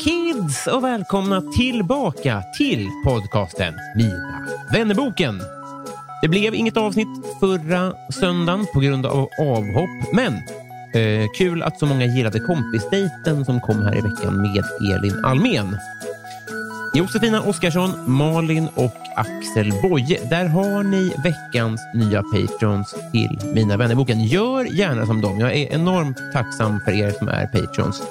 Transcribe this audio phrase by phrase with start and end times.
[0.00, 5.42] Kids och välkomna tillbaka till podcasten Mina vännerboken.
[6.22, 7.08] Det blev inget avsnitt
[7.40, 10.32] förra söndagen på grund av avhopp, men
[10.94, 15.78] eh, kul att så många gillade kompisdejten som kom här i veckan med Elin Almen.
[16.94, 20.20] Josefina Oskarsson, Malin och Axel Boye.
[20.30, 24.24] Där har ni veckans nya patrons till Mina vännerboken.
[24.24, 25.40] Gör gärna som dem.
[25.40, 28.02] Jag är enormt tacksam för er som är patrons.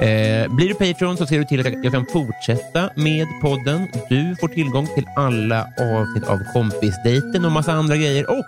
[0.00, 3.88] Eh, blir du Patreon så ser du till att jag, kan fortsätta med podden.
[4.08, 8.30] Du får tillgång till alla avsnitt av kompisdejten och massa andra grejer.
[8.30, 8.46] Och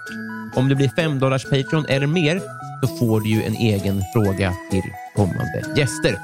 [0.54, 2.40] om du blir 5 dollars Patreon eller mer
[2.82, 4.82] så får du ju en egen fråga till
[5.16, 6.18] kommande gäster.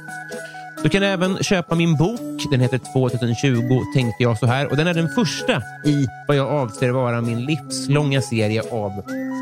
[0.83, 2.21] Du kan även köpa min bok.
[2.51, 6.49] Den heter 2020 tänkte jag så här och den är den första i vad jag
[6.49, 8.91] avser vara min livslånga serie av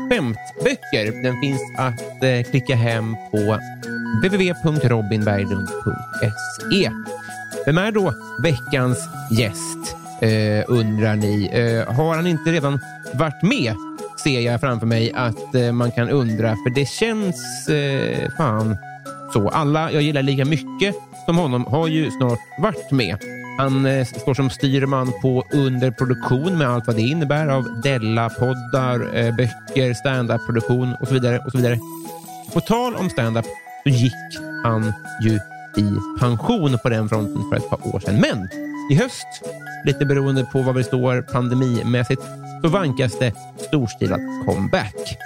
[0.09, 1.23] skämtböcker.
[1.23, 3.57] Den finns att eh, klicka hem på
[4.21, 6.91] www.robinberglund.se.
[7.65, 11.49] Vem är då veckans gäst, eh, undrar ni.
[11.53, 12.79] Eh, har han inte redan
[13.13, 13.75] varit med?
[14.23, 18.77] Ser jag framför mig att eh, man kan undra, för det känns eh, fan
[19.33, 19.49] så.
[19.49, 20.95] Alla jag gillar lika mycket
[21.25, 23.17] som honom har ju snart varit med.
[23.57, 29.35] Han eh, står som styrman på underproduktion med allt vad det innebär av Della-poddar, eh,
[29.35, 31.39] böcker, standup-produktion och så vidare.
[31.39, 31.77] och så vidare.
[32.53, 33.45] På tal om standup
[33.83, 35.39] så gick han ju
[35.77, 38.21] i pension på den fronten för ett par år sedan.
[38.21, 38.49] Men
[38.91, 39.27] i höst,
[39.85, 42.21] lite beroende på vad vi står pandemimässigt,
[42.61, 43.33] så vankas det
[43.67, 45.17] storstilat comeback.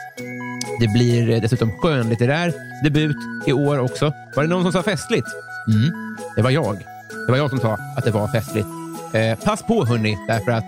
[0.79, 2.53] Det blir dessutom skönlitterär
[2.83, 4.13] debut i år också.
[4.35, 5.27] Var det någon som sa festligt?
[5.67, 6.77] Mm, det var jag.
[7.25, 8.67] Det var jag som sa att det var festligt.
[9.13, 10.63] Eh, pass på hörni, därför att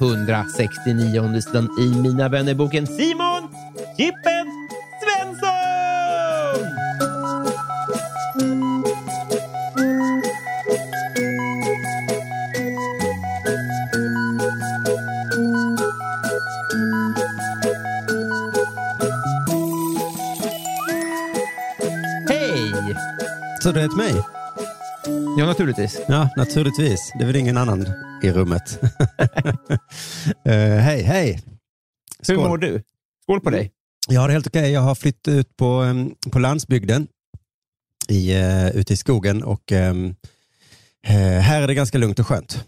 [0.00, 3.48] 169 sidan i Mina vännerboken Simon
[3.96, 4.46] Chippen
[5.02, 5.59] Svensson!
[23.74, 24.14] Du heter mig?
[25.38, 26.00] Ja, naturligtvis.
[26.08, 27.12] Ja, naturligtvis.
[27.18, 27.86] Det är väl ingen annan
[28.22, 28.80] i rummet.
[30.44, 31.42] Eh, hej, hej.
[32.28, 32.82] Hur mår du?
[33.22, 33.70] Skål på dig.
[34.08, 34.72] Jag har det helt okej.
[34.72, 37.06] Jag har flyttat ut på, em, på landsbygden
[38.08, 40.14] i, uh, ute i skogen och em,
[41.06, 42.64] eh, här är det ganska lugnt och skönt.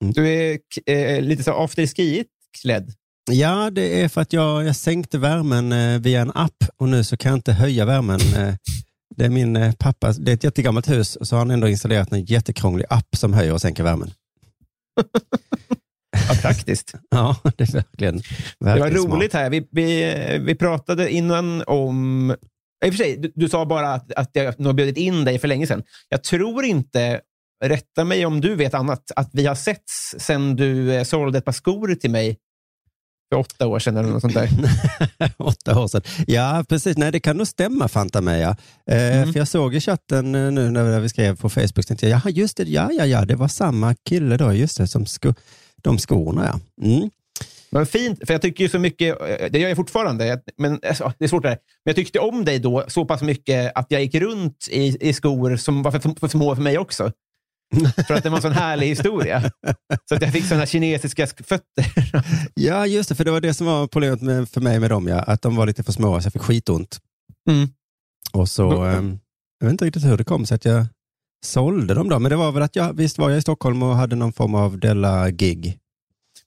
[0.00, 2.30] Du är eh, lite så afterskiigt
[2.62, 2.92] klädd.
[3.30, 7.16] Ja, det är för att jag, jag sänkte värmen via en app och nu så
[7.16, 8.20] kan jag inte höja värmen.
[9.16, 11.68] Det är min eh, pappa, det är ett jättegammalt hus och så har han ändå
[11.68, 14.10] installerat en jättekrånglig app som höjer och sänker värmen.
[16.28, 16.94] Ja, praktiskt.
[17.10, 18.22] Ja, det är verkligen, Det
[18.58, 19.14] var verkligen smart.
[19.14, 19.50] roligt här.
[19.50, 22.30] Vi, vi, vi pratade innan om...
[22.84, 25.38] I och för sig, du, du sa bara att, att jag nog bjudit in dig
[25.38, 25.82] för länge sedan.
[26.08, 27.20] Jag tror inte,
[27.64, 31.44] rätta mig om du vet annat, att vi har setts sedan du eh, sålde ett
[31.44, 32.36] par skor till mig
[33.28, 34.48] för åtta år sedan eller något sånt där.
[35.36, 36.02] Åtta år sedan.
[36.26, 36.96] Ja, precis.
[36.96, 38.40] Nej, det kan nog stämma, Fanta mig.
[38.40, 38.56] Ja.
[38.90, 39.32] Eh, Mm.
[39.32, 42.30] För jag såg i chatten eh, nu när vi skrev på Facebook, tänkte jag, jaha,
[42.30, 45.34] just det, ja, ja, ja, det var samma kille då, just det, som sko
[45.82, 46.84] de skorna, ja.
[46.86, 47.10] Mm.
[47.70, 51.12] Men fint, för jag tycker ju så mycket, eh, det gör jag fortfarande, men alltså,
[51.18, 51.58] det är svårt det här.
[51.84, 55.12] Men jag tyckte om dig då så pass mycket att jag gick runt i, i
[55.12, 57.12] skor som var för, för små för mig också.
[58.06, 59.50] För att det var en sån härlig historia.
[60.08, 61.84] Så att jag fick såna kinesiska sk- fötter.
[62.54, 65.06] Ja, just det, för det var det som var problemet med, för mig med dem,
[65.08, 66.98] ja, att de var lite för små så jag fick skitont.
[67.50, 67.68] Mm.
[68.32, 69.18] Och så, Mm.
[69.60, 70.86] jag vet inte riktigt hur det kom sig att jag
[71.46, 72.18] sålde de då?
[72.18, 74.54] Men det var väl att jag, visst var jag i Stockholm och hade någon form
[74.54, 75.78] av Della-gig.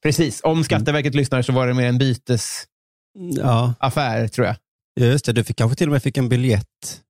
[0.03, 0.41] Precis.
[0.43, 2.67] Om Skatteverket lyssnar så var det mer en bytesaffär,
[4.21, 4.55] Ja, tror jag.
[4.99, 5.33] just det.
[5.33, 7.01] Du fick, kanske till och med fick en biljett.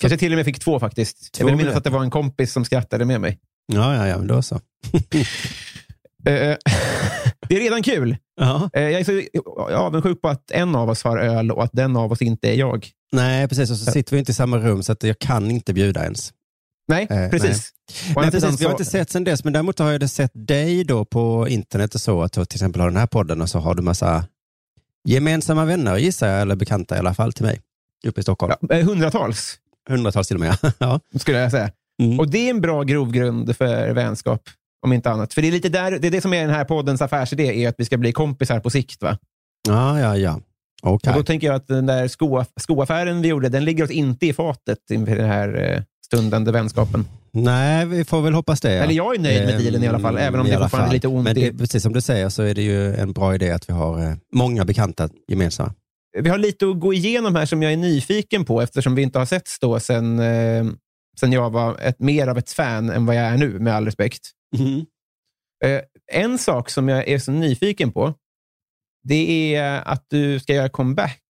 [0.00, 1.32] Kanske till och med fick två faktiskt.
[1.32, 3.38] Två jag vill minnas att det var en kompis som skrattade med mig.
[3.74, 4.60] Ja, ja, ja, men då så.
[6.26, 6.32] Eh,
[7.48, 8.16] det är redan kul.
[8.40, 8.70] Ja.
[8.72, 11.96] Eh, jag är så avundsjuk på att en av oss har öl och att den
[11.96, 12.88] av oss inte är jag.
[13.12, 13.70] Nej, precis.
[13.70, 16.32] Och så sitter vi inte i samma rum så att jag kan inte bjuda ens.
[16.88, 17.72] Nej, Eh, precis.
[18.08, 18.60] Andra Nej, sidan precis.
[18.60, 21.94] Vi har inte sett sen dess, men däremot har jag sett dig då på internet
[21.94, 24.24] och så, att du till exempel har den här podden och så har du massa
[25.04, 27.60] gemensamma vänner, gissar jag, eller bekanta i alla fall till mig,
[28.06, 28.54] uppe i Stockholm.
[28.60, 29.58] Ja, eh, hundratals,
[29.88, 30.56] Hundratals till och med.
[30.78, 31.00] ja.
[31.20, 31.70] skulle jag säga.
[32.00, 32.20] Mm.
[32.20, 34.42] Och det är en bra grogrund för vänskap,
[34.86, 35.34] om inte annat.
[35.34, 37.68] För det är lite där, det är det som är den här poddens affärsidé, är
[37.68, 39.02] att vi ska bli kompisar på sikt.
[39.02, 39.18] Va?
[39.68, 40.40] ja, ja, ja.
[40.82, 41.10] Okej.
[41.10, 44.26] Och då tänker jag att den där sko, skoaffären vi gjorde, den ligger oss inte
[44.26, 47.04] i fatet inför den här eh, stundande vänskapen.
[47.32, 48.74] Nej, vi får väl hoppas det.
[48.74, 48.82] Ja.
[48.82, 50.94] Eller jag är nöjd med Ehm, dealen i alla fall, även om det fortfarande är
[50.94, 53.50] lite ont Men det, precis som du säger så är det ju en bra idé
[53.50, 55.74] att vi har eh, många bekanta gemensamma.
[56.18, 59.18] Vi har lite att gå igenom här som jag är nyfiken på eftersom vi inte
[59.18, 60.64] har setts då sen, eh,
[61.20, 63.84] sen jag var ett, mer av ett fan än vad jag är nu, med all
[63.84, 64.30] respekt.
[65.64, 65.80] Eh,
[66.12, 68.14] en sak som jag är så nyfiken på,
[69.02, 71.22] det är att du ska göra comeback.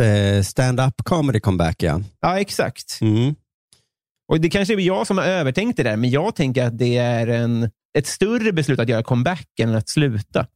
[0.00, 2.00] Eh, Stand-up comedy comeback, ja.
[2.20, 2.98] Ja, exakt.
[3.00, 3.34] Mm.
[4.28, 6.96] Och Det kanske är jag som har övertänkt det där, men jag tänker att det
[6.96, 10.46] är en, ett större beslut att göra comeback än att sluta.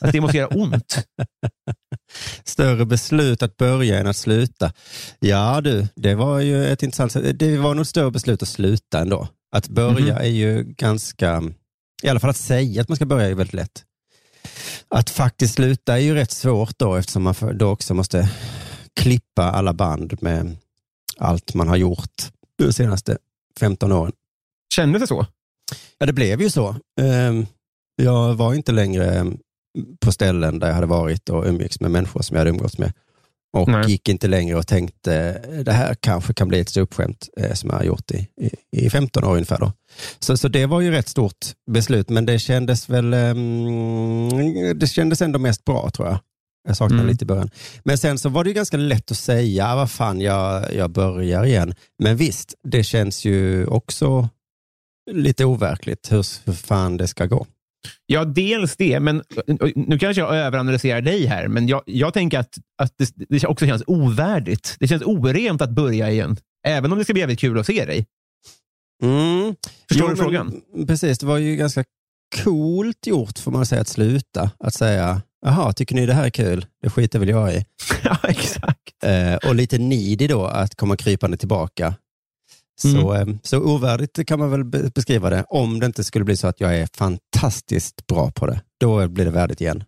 [0.00, 0.98] Att det måste göra ont.
[2.44, 4.72] Större beslut att börja än att sluta.
[5.18, 7.38] Ja du, det var ju ett intressant.
[7.38, 9.28] Det var nog ett större beslut att sluta ändå.
[9.52, 10.22] Att börja Mhm.
[10.22, 11.42] är ju ganska,
[12.02, 13.84] i alla fall att säga att man ska börja är väldigt lätt.
[14.88, 18.30] Att faktiskt sluta är ju rätt svårt då eftersom man då också måste
[19.00, 20.56] klippa alla band med
[21.18, 22.22] allt man har gjort
[22.58, 23.18] de senaste
[23.60, 24.12] 15 åren.
[24.74, 25.26] Kändes det så?
[25.98, 26.76] Ja, det blev ju så.
[27.00, 27.46] Ehm,
[28.02, 29.38] Jag var inte längre ehm,
[30.00, 32.92] på ställen där jag hade varit och umgicks med människor som jag hade umgåtts med.
[33.56, 33.90] Och Nej.
[33.90, 37.76] gick inte längre och tänkte, det här kanske kan bli ett ståuppskämt eh, som jag
[37.76, 39.58] har gjort i, i, i 15 år ungefär.
[39.58, 39.72] Då.
[40.18, 45.22] Så, så det var ju rätt stort beslut, men det kändes väl, ehm, det kändes
[45.22, 46.18] ändå mest bra tror jag.
[46.68, 47.12] Jag saknade Mm.
[47.12, 47.50] lite i början.
[47.84, 50.90] Men sen så var det ju ganska lätt att säga, "Ah, vad fan, jag, jag
[50.90, 51.74] börjar igen.
[52.02, 54.28] Men visst, det känns ju också
[55.10, 57.46] lite overkligt hur, hur fan det ska gå.
[58.06, 59.22] Ja, dels det, men
[59.74, 63.66] nu kanske jag överanalyserar dig här, men jag, jag tänker att, att det, det också
[63.66, 64.76] känns ovärdigt.
[64.80, 66.36] Det känns orent att börja igen,
[66.66, 68.06] även om det ska bli jävligt kul att se dig.
[69.02, 69.54] Mm.
[69.88, 70.62] Förstår Jo, du frågan?
[70.74, 71.84] Men, precis, det var ju ganska
[72.44, 74.50] coolt gjort får man säga att sluta.
[74.58, 76.66] Att säga, jaha, tycker ni det här är kul?
[76.82, 77.64] Det skiter väl jag i.
[78.04, 79.04] ja, exakt.
[79.04, 81.94] Eh, och lite needy då att komma krypande tillbaka.
[82.82, 83.28] Så, Mm.
[83.28, 85.44] eh, så ovärdigt kan man väl be- beskriva det.
[85.48, 88.60] Om det inte skulle bli så att jag är fantastiskt bra på det.
[88.80, 89.84] Då blir det värdigt igen.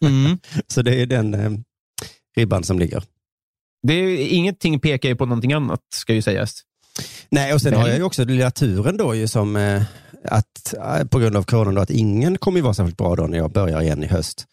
[0.00, 0.38] Mm.
[0.66, 1.50] Så det är den eh,
[2.36, 3.02] ribban som ligger.
[3.86, 6.60] Det är, ingenting pekar ju på någonting annat, ska ju sägas.
[7.30, 7.80] Nej, och sen Nej.
[7.80, 9.82] har jag ju också den lilla turen då ju som eh,
[10.24, 13.26] att eh, på grund av coronan då, att ingen kommer ju vara särskilt bra då
[13.26, 14.44] när jag börjar igen i höst.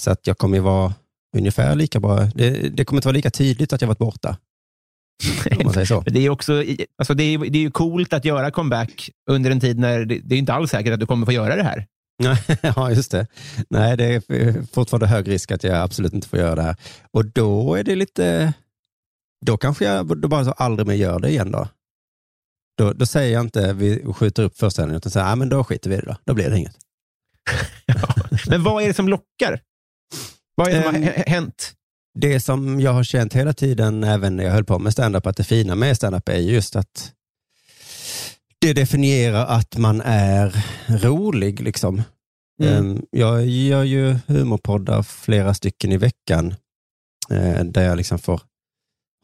[0.00, 0.94] Så att jag kommer ju vara
[1.36, 2.20] ungefär lika bra.
[2.34, 4.36] Det, det kommer inte vara lika tydligt att jag varit borta.
[5.90, 6.04] Om.
[6.06, 6.64] Det är, också,
[6.98, 10.18] alltså det, är, det är ju coolt att göra comeback under en tid när det,
[10.18, 11.86] det är inte alls säkert att du kommer få göra det här.
[12.76, 13.26] Ja, just det.
[13.70, 16.76] Nej, det är fortfarande hög risk att jag absolut inte får göra det här.
[17.12, 18.52] Och då är det lite,
[19.46, 21.68] då kanske jag då bara så aldrig mer gör det igen då.
[22.78, 25.90] Då, då säger jag inte vi skjuter upp föreställningen utan säger, ja men då skiter
[25.90, 26.16] vi i det då.
[26.24, 26.76] Då blir det inget.
[28.48, 29.60] Men vad är det som lockar?
[30.54, 31.72] Vad är det som har Ehm, hä- hänt?
[32.14, 35.36] Det som jag har känt hela tiden, även när jag höll på med standup, att
[35.36, 37.12] det fina med standup är just att
[38.60, 41.60] det definierar att man är rolig.
[41.60, 42.02] Liksom.
[42.62, 42.74] Mm.
[42.74, 46.54] Ehm, Jag gör ju humorpoddar flera stycken i veckan
[47.30, 48.40] eh, där jag liksom får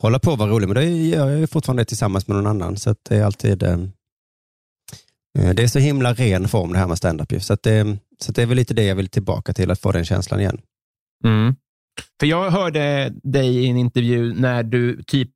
[0.03, 2.47] hålla på och vara rolig, men då gör jag ju fortfarande det tillsammans med någon
[2.47, 2.77] annan.
[2.77, 3.79] Så det är alltid eh,
[5.39, 7.43] eh, det är så himla ren form det här med standup.
[7.43, 9.81] Så, att det, så att det är väl lite det jag vill tillbaka till, att
[9.81, 10.61] få den känslan igen.
[11.25, 11.55] Mm.
[12.21, 15.31] För jag hörde dig i en intervju när du typ,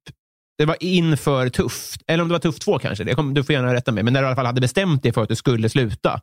[0.59, 3.53] det var inför Tufft, eller om det var Tufft 2 kanske, det kom, du får
[3.53, 5.37] gärna rätta mig, men när du i alla fall hade bestämt dig för att du
[5.37, 6.21] skulle sluta.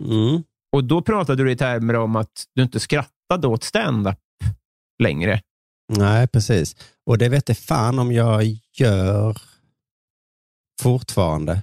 [0.00, 0.42] Mm.
[0.72, 4.18] Och då pratade du i termer om att du inte skrattade åt stand-up
[5.02, 5.40] längre.
[5.92, 6.76] Nej, precis.
[7.06, 9.36] Och det vet jag fan om jag gör
[10.82, 11.62] fortfarande.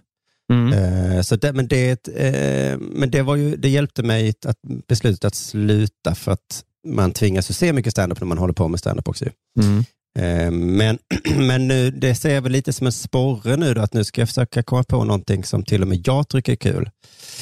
[0.53, 0.73] Mm.
[0.73, 5.25] Eh, så det, men, det, eh, men det, var ju, det hjälpte mig att beslutet
[5.25, 6.63] att sluta för att
[6.95, 9.25] man tvingas ju se mycket standup när man håller på med standup också.
[9.59, 9.83] Mm.
[10.19, 10.97] Eh, men,
[11.47, 14.21] men nu, det ser jag väl lite som en sporre nu då, att nu ska
[14.21, 16.89] jag försöka komma på någonting som till och med jag tycker är kul.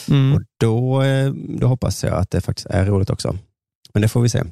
[0.10, 0.34] Mm.
[0.34, 3.38] Och då, eh, då hoppas jag att det faktiskt är roligt också.
[3.94, 4.44] Men det får vi se.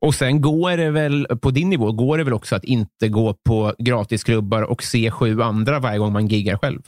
[0.00, 3.34] Och sen går det väl, på din nivå, går det väl också att inte gå
[3.34, 6.82] på gratisklubbar och se sju andra varje gång man giggar själv?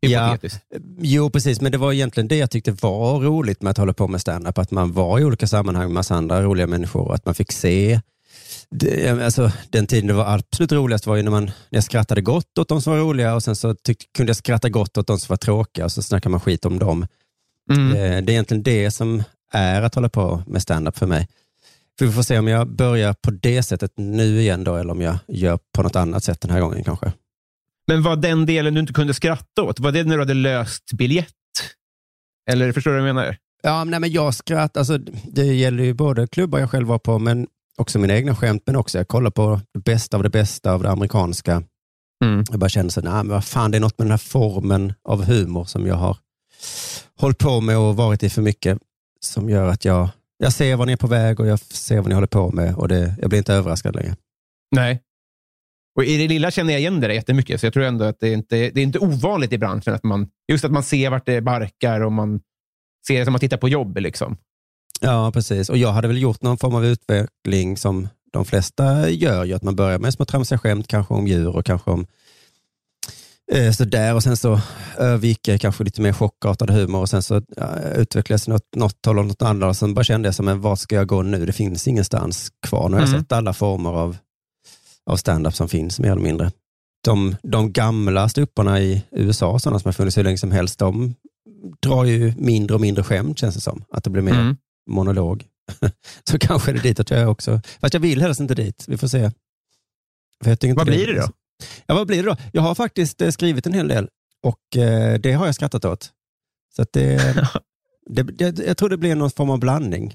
[0.00, 0.38] Ja,
[0.98, 4.08] jo, precis, men det var egentligen det jag tyckte var roligt med att hålla på
[4.08, 7.26] med stand-up, att man var i olika sammanhang med massa andra roliga människor och att
[7.26, 8.00] man fick se
[8.70, 12.20] det, alltså, den tiden det var absolut roligast var ju när, man, när jag skrattade
[12.20, 15.06] gott åt de som var roliga och sen så tyck, kunde jag skratta gott åt
[15.06, 17.06] de som var tråkiga och så snackade man skit om dem.
[17.72, 17.88] Mm.
[17.88, 21.28] Det, det är egentligen det som är att hålla på med stand-up för mig.
[21.98, 25.00] För vi får se om jag börjar på det sättet nu igen då, eller om
[25.00, 27.12] jag gör på något annat sätt den här gången kanske.
[27.86, 30.92] Men var den delen du inte kunde skratta åt, var det när du hade löst
[30.92, 31.28] biljett?
[32.50, 33.36] Eller förstår du vad jag menar?
[33.62, 37.18] Ja, nej, men jag skrattar, alltså, det gäller ju både klubbar jag själv var på,
[37.18, 37.46] men
[37.76, 40.82] också mina egna skämt, men också jag kollar på det bästa av det bästa av
[40.82, 41.62] det amerikanska.
[42.24, 42.44] Mm.
[42.50, 44.92] Jag bara känner så, nej, men vad fan, det är något med den här formen
[45.08, 46.16] av humor som jag har
[47.18, 48.78] hållit på med och varit i för mycket,
[49.20, 50.08] som gör att jag,
[50.38, 52.74] jag ser vad ni är på väg och jag ser vad ni håller på med
[52.74, 54.16] och det, jag blir inte överraskad längre.
[54.76, 55.00] Nej.
[55.96, 58.28] Och I det lilla känner jag igen det jättemycket, så jag tror ändå att det
[58.28, 61.26] är inte det är inte ovanligt i branschen att man just att man ser vart
[61.26, 62.40] det barkar och man
[63.06, 63.96] ser det som att titta på jobb.
[63.98, 64.36] Liksom.
[65.00, 65.68] Ja, precis.
[65.70, 69.62] Och jag hade väl gjort någon form av utveckling som de flesta gör, ju, att
[69.62, 72.06] man börjar med små tramsiga skämt, kanske om djur och kanske om
[73.52, 74.60] eh, sådär och sen så
[74.98, 79.18] övergick jag kanske lite mer chockartad humor och sen så ja, utvecklades något, något håll
[79.18, 81.46] och något annat och sen bara kände jag som, men vart ska jag gå nu?
[81.46, 82.88] Det finns ingenstans kvar.
[82.88, 83.20] Nu har jag Mm.
[83.20, 84.16] sett alla former av,
[85.10, 86.50] av stand-up som finns, mer eller mindre.
[87.04, 91.14] De, de gamla stupparna i USA, sådana som har funnits hur länge som helst, de
[91.82, 93.84] drar ju mindre och mindre skämt känns det som.
[93.90, 94.56] Att det blir mer Mm.
[94.90, 95.46] monolog.
[96.24, 97.60] så kanske är det ditåt jag är också.
[97.80, 98.84] Fast jag vill helst inte dit.
[98.88, 99.30] Vi får se.
[100.74, 101.28] Vad blir det då?
[101.86, 102.36] Ja, vad blir det då?
[102.52, 104.08] Jag har faktiskt eh, skrivit en hel del
[104.42, 106.10] och eh, det har jag skrattat åt.
[106.76, 107.34] Så det,
[108.10, 110.14] det, det, jag tror det blir någon form av blandning.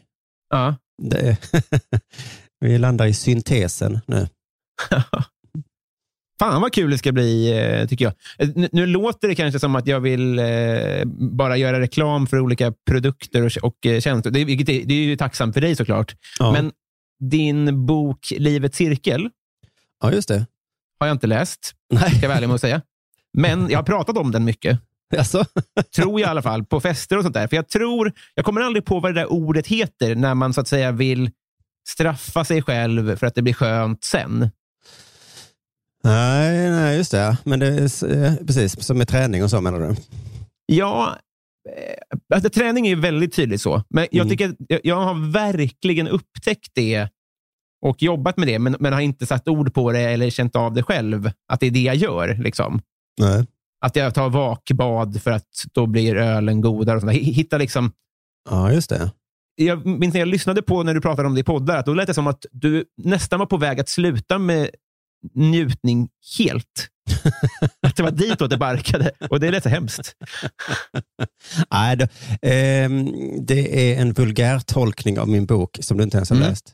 [0.50, 0.75] Ja.
[1.01, 1.38] Det,
[2.60, 4.27] vi landar i syntesen nu.
[6.39, 8.13] Fan vad kul det ska bli, eh, tycker jag.
[8.38, 10.46] Eh, Nu, låter det kanske som att jag vill eh,
[11.19, 14.31] bara göra reklam för olika produkter och, tjänster.
[14.31, 16.15] Det är ju tacksamt för dig såklart.
[16.39, 16.72] Ja, Men
[17.19, 19.29] din bok Livets cirkel
[20.01, 20.46] ja just det.
[21.00, 22.81] har jag inte läst, Nej, ska jag vara ärlig med att säga.
[23.34, 24.79] Men jag har pratat om den mycket.
[25.17, 25.46] alltså.
[25.96, 27.48] Tror jag i alla fall, på fester och sånt där.
[27.48, 30.62] För jag tror, jag kommer aldrig på vad det där ordet heter när man så
[30.62, 31.31] att säga vill
[31.89, 34.50] straffa sig själv för att det blir skönt sen.
[36.07, 37.37] Nej, nej, just det.
[37.43, 39.95] Men det är eh, precis som med träning och så menar du?
[40.65, 41.17] Ja,
[41.77, 43.83] eh, alltså, träning är väldigt tydligt så.
[43.89, 44.29] Men jag, Mm.
[44.37, 47.09] tycker, jag, har verkligen upptäckt det
[47.85, 50.73] och jobbat med det, men, men har inte satt ord på det eller känt av
[50.73, 52.35] det själv, att det är det jag gör.
[52.43, 52.81] Liksom.
[53.21, 53.45] Nej.
[53.85, 56.95] Att jag tar vakbad för att då blir ölen godare.
[56.95, 57.13] Och sånt.
[57.13, 57.91] Hitta liksom,
[58.49, 59.11] Ja, just det.
[59.55, 61.93] jag minns när jag lyssnade på när du pratade om det i poddar, att då
[61.93, 64.69] lät det som att du nästan var på väg att sluta med
[65.34, 66.88] njutning helt.
[67.88, 70.15] att det var ditåt det barkade och det lät så hemskt.
[71.72, 72.10] Nej, det,
[72.41, 73.12] ehm,
[73.46, 76.50] det är en vulgär tolkning av min bok som du inte ens har Mm.
[76.50, 76.74] läst.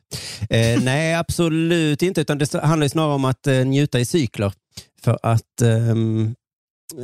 [0.50, 2.22] Eh, nej, absolut inte.
[2.22, 4.53] Utan det handlar snarare om att eh, njuta i cykler.
[5.01, 6.36] För att ehm,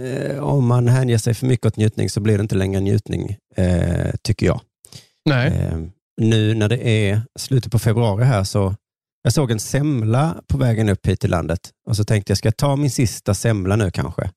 [0.04, 3.36] eh, om man hänger sig för mycket åt njutning så blir det inte längre njutning,
[3.56, 4.62] eh, tycker jag.
[5.26, 5.48] Nej.
[5.48, 5.92] Ehm,
[6.22, 8.76] nu när det är slutet på februari här så
[9.22, 12.48] jag såg en semla på vägen upp hit till landet och så tänkte jag, ska
[12.48, 14.32] jag ta min sista semla nu kanske?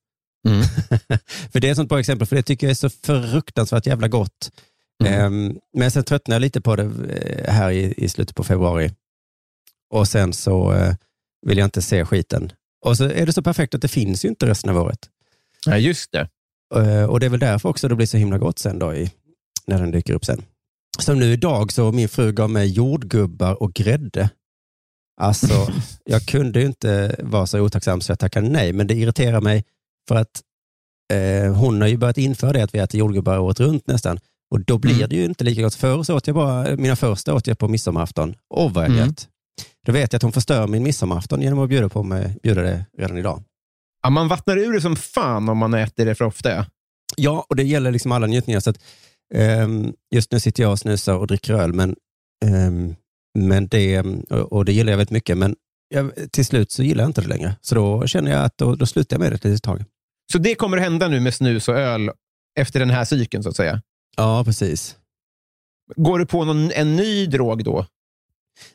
[0.49, 0.63] Mm.
[1.53, 4.09] för det är ett sånt bra exempel, för det tycker jag är så fruktansvärt jävla
[4.09, 4.51] gott.
[5.05, 5.21] Mm.
[5.21, 8.91] Ehm, men sen tröttnade jag lite på det eh, här i, i slutet på februari.
[9.91, 10.95] Och sen så eh,
[11.47, 12.53] vill jag inte se skiten.
[12.85, 14.99] Och så är det så perfekt att det finns ju inte resten av året.
[15.67, 16.29] Ja, just det.
[16.75, 19.11] Eh, och det är väl därför också det blir så himla gott sen då i,
[19.67, 20.43] när den dyker upp sen.
[20.99, 24.31] Som nu idag så min fru gav mig jordgubbar och grädde.
[25.21, 25.73] Alltså,
[26.05, 29.65] jag kunde ju inte vara så otacksam så jag tackade nej, men det irriterar mig
[30.09, 30.43] för att
[31.13, 34.19] eh, hon har ju börjat införa det att vi äter jordgubbar året runt nästan.
[34.51, 35.09] Och då blir Mm.
[35.09, 35.75] det ju inte lika gott.
[35.75, 38.35] Förr så åt jag bara, mina första åt jag på midsommarafton.
[38.55, 39.15] Åh vad jag Mm.
[39.87, 42.85] Då vet jag att hon förstör min midsommarafton genom att bjuda, på mig, bjuda det
[42.99, 43.43] redan idag.
[44.03, 46.67] Ja, man vattnar ur det som fan om man äter det för ofta.
[47.17, 48.61] Ja, och det gäller liksom alla njutningar.
[48.61, 48.79] Så att,
[49.35, 51.97] ehm, just nu sitter jag och snusar och dricker öl, men,
[52.45, 52.95] ehm,
[53.39, 55.39] men det, och, det gillar jag väldigt mycket.
[55.39, 55.57] Men
[55.89, 57.57] jag, till slut så gillar jag inte det längre.
[57.61, 59.85] Så då känner jag att då, då slutar jag med det ett litet tag.
[60.33, 62.11] Så det kommer att hända nu med snus och öl
[62.61, 63.83] efter den här cykeln, så att säga.
[64.17, 64.97] Ja, precis.
[65.97, 67.87] Går du på någon, en ny drog då?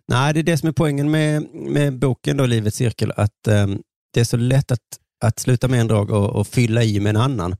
[0.07, 3.81] Nej, det är det som är poängen med, med boken då, Livets cirkel, att ehm,
[4.13, 4.79] det är så lätt att,
[5.23, 7.55] att sluta med en drog och, och fylla i med en annan.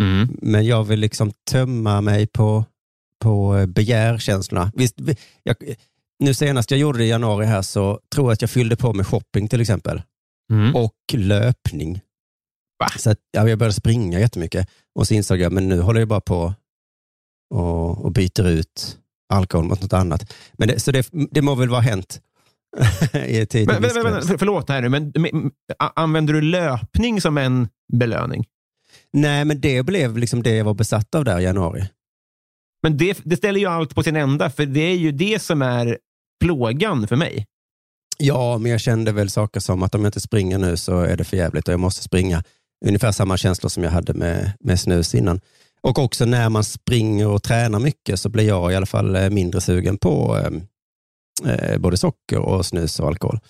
[0.00, 0.36] Mm.
[0.42, 2.64] Men jag vill liksom tömma mig på,
[3.20, 4.72] på begärkänslorna.
[4.74, 5.56] Visst, vi- jag,
[6.22, 8.92] nu senast jag gjorde det i januari här så tror jag att jag fyllde på
[8.92, 10.02] med shopping till exempel.
[10.52, 10.74] Mm.
[10.74, 12.00] Och löpning.
[12.78, 12.88] Va?
[12.98, 14.68] Så att, ja, jag började springa jättemycket.
[14.94, 16.54] Och så insåg jag, men nu håller jag bara på
[17.54, 18.98] och, och byter ut
[19.32, 20.34] alkohol mot något annat.
[20.52, 22.20] Men det, så det, det må väl vara hänt.
[23.26, 25.50] I tid Men, men, men, men, för- förlåt här nu, men men,
[25.94, 28.44] använder du löpning som en belöning?
[29.12, 31.88] Nej, men det blev liksom det jag var besatt av där i januari.
[32.82, 35.62] Men det, det ställer ju allt på sin ända, för det är ju det som
[35.62, 35.98] är
[36.42, 37.46] plågan för mig.
[38.18, 41.16] Ja, men jag kände väl saker som att om jag inte springer nu så är
[41.16, 42.44] det för jävligt och jag måste springa.
[42.84, 45.40] Ungefär samma känslor som jag hade med, med snus innan.
[45.80, 49.30] Och också när man springer och tränar mycket så blir jag i alla fall eh,
[49.30, 53.40] mindre sugen på eh, eh, både socker och snus och alkohol.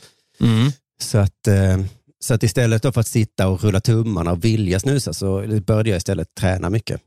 [1.00, 1.78] Så att, eh,
[2.20, 5.96] så att istället för att sitta och rulla tummarna och vilja snusa så började jag
[5.96, 7.00] istället träna mycket.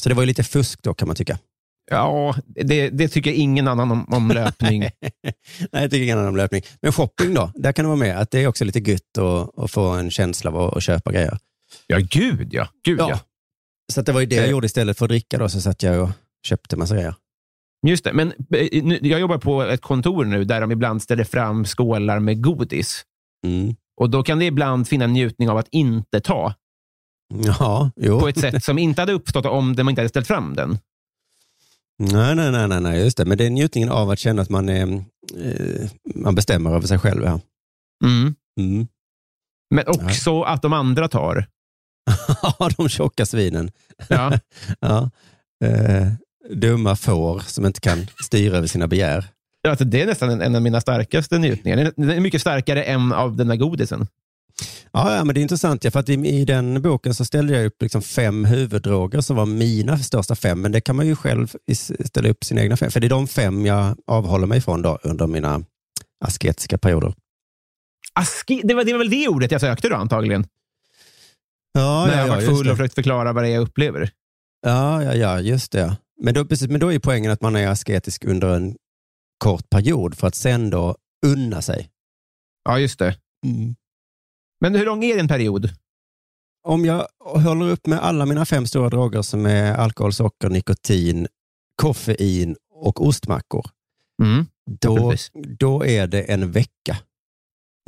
[0.00, 1.38] Så det var ju lite fusk då kan man tycka.
[1.96, 4.80] Ja, det, det tycker ingen annan om, om löpning.
[4.80, 4.92] Nej,
[5.70, 6.62] jag tycker ingen annan löpning.
[6.82, 8.18] Men shopping då, där kan det vara med.
[8.20, 11.38] Att det är också lite gött att, att få en känsla av att, köpa grejer.
[11.86, 12.68] ja, gud ja.
[12.84, 13.08] Gud, ja.
[13.10, 13.18] Ja.
[13.92, 14.50] Så det var ju det jag Eh.
[14.50, 15.38] gjorde istället för att dricka.
[15.38, 16.10] Då, så satt jag och
[16.46, 17.14] köpte massa grejer.
[17.86, 18.68] Just det, men eh,
[19.02, 23.04] jag jobbar på ett kontor nu där de ibland ställer fram skålar med godis.
[23.46, 23.74] Mm.
[24.00, 26.54] Och Då kan det ibland finna njutning av att inte ta,
[27.44, 28.20] Ja, jo.
[28.20, 30.78] på ett sätt som inte hade uppstått om de inte hade ställt fram den.
[31.98, 33.24] Nej, nej, nej, nej, nej, just det.
[33.24, 35.04] Men det är njutningen av att känna att man, är,
[35.36, 37.22] eh, man bestämmer över sig själv.
[37.24, 37.40] Ja.
[38.04, 38.34] Mm.
[38.60, 38.86] Mm.
[39.74, 41.46] Men också att de andra tar.
[42.76, 43.70] De tjocka svinen.
[44.08, 44.38] Ja.
[44.80, 45.10] Ja.
[45.64, 46.08] Eh,
[46.50, 49.28] dumma får som inte kan styra över sina begär.
[49.68, 51.92] Alltså, det är nästan en, en av mina starkaste njutningar.
[51.96, 54.06] Den är mycket starkare än av den där godisen.
[54.92, 55.84] Ja, ja, men det är intressant.
[55.84, 59.36] Ja, för att i, I den boken så ställde jag upp liksom fem huvuddroger som
[59.36, 60.60] var mina största fem.
[60.60, 61.48] Men det kan man ju själv
[62.04, 62.90] ställa upp sina egna fem.
[62.90, 65.64] För det är de fem jag avhåller mig från då, under mina
[66.24, 67.14] asketiska perioder.
[68.14, 70.46] Aski, det, var, det var väl det ordet jag sökte då antagligen.
[71.72, 74.10] Ja, när jag var just full och försökte förklara vad det är jag upplever.
[74.66, 75.96] Ja, ja, ja, just det.
[76.20, 78.76] Men då, precis, men då är poängen att man är asketisk under en
[79.38, 81.88] kort period för att sen då unna sig.
[82.64, 83.16] Ja, just det.
[84.62, 85.70] Men hur lång är din period?
[86.68, 91.26] Om jag håller upp med alla mina fem stora droger som är alkohol, socker, nikotin,
[91.76, 93.66] koffein och ostmackor,
[94.22, 94.46] Mm.
[94.80, 95.14] då,
[95.58, 96.98] då är det en vecka.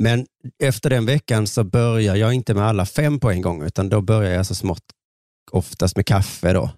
[0.03, 0.25] Men
[0.63, 4.01] efter den veckan så börjar jag inte med alla fem på en gång, utan då
[4.01, 4.83] börjar jag så smått,
[5.51, 6.69] oftast med kaffe då,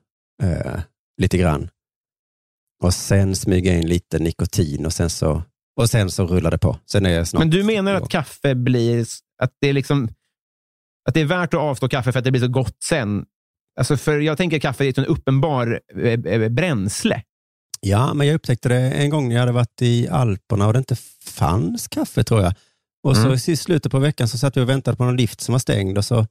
[0.43, 0.79] eh,
[1.21, 1.69] lite grann.
[2.83, 5.43] Och sen smyga in lite nikotin och sen så,
[5.79, 6.77] och sen så rullar det på.
[6.85, 9.05] Sen är jag snart Men du menar att kaffe blir...
[9.43, 10.09] Att det är liksom...
[11.07, 13.25] Att det är värt att avstå kaffe för att det blir så gott sen.
[13.79, 17.21] Alltså för jag tänker kaffe är ett en uppenbar eh, eh, bränsle.
[17.81, 20.79] Ja, men jag upptäckte det en gång när jag hade varit i Alperna och det
[20.79, 20.95] inte
[21.25, 22.53] fanns kaffe tror jag.
[23.03, 23.33] Och så Mm.
[23.47, 25.97] i slutet på veckan så satt vi och väntade på någon lift som var stängd
[25.97, 26.27] och, så,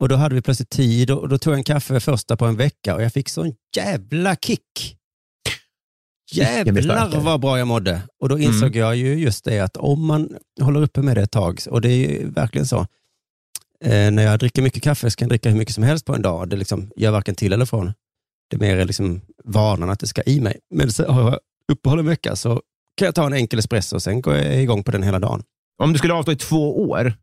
[0.00, 2.56] och då hade vi plötsligt tid och då tog jag en kaffe första på en
[2.56, 4.95] vecka och jag fick sån jävla kick.
[6.32, 8.02] Jävlar vad bra jag mådde.
[8.20, 11.30] Och då insåg jag ju just det att om man håller uppe med det ett
[11.30, 12.86] tag, och det är ju verkligen så.
[13.84, 16.14] Eh, när jag dricker mycket kaffe så kan jag dricka hur mycket som helst på
[16.14, 16.48] en dag.
[16.48, 17.92] Det liksom gör varken till eller från.
[18.50, 20.58] Det är mer liksom vanan att det ska i mig.
[20.70, 21.38] Men så har jag
[21.72, 22.62] uppehåll en vecka så
[22.96, 25.42] kan jag ta en enkel espresso och sen går jag igång på den hela dagen.
[25.82, 27.14] Om du skulle avstå i två år,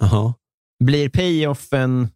[0.00, 0.34] Jaha.
[0.84, 2.08] blir payoffen...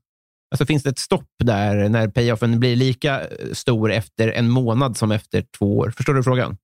[0.50, 5.12] Alltså finns det ett stopp där när payoffen blir lika stor efter en månad som
[5.12, 5.90] efter två år?
[5.96, 6.56] Förstår du frågan?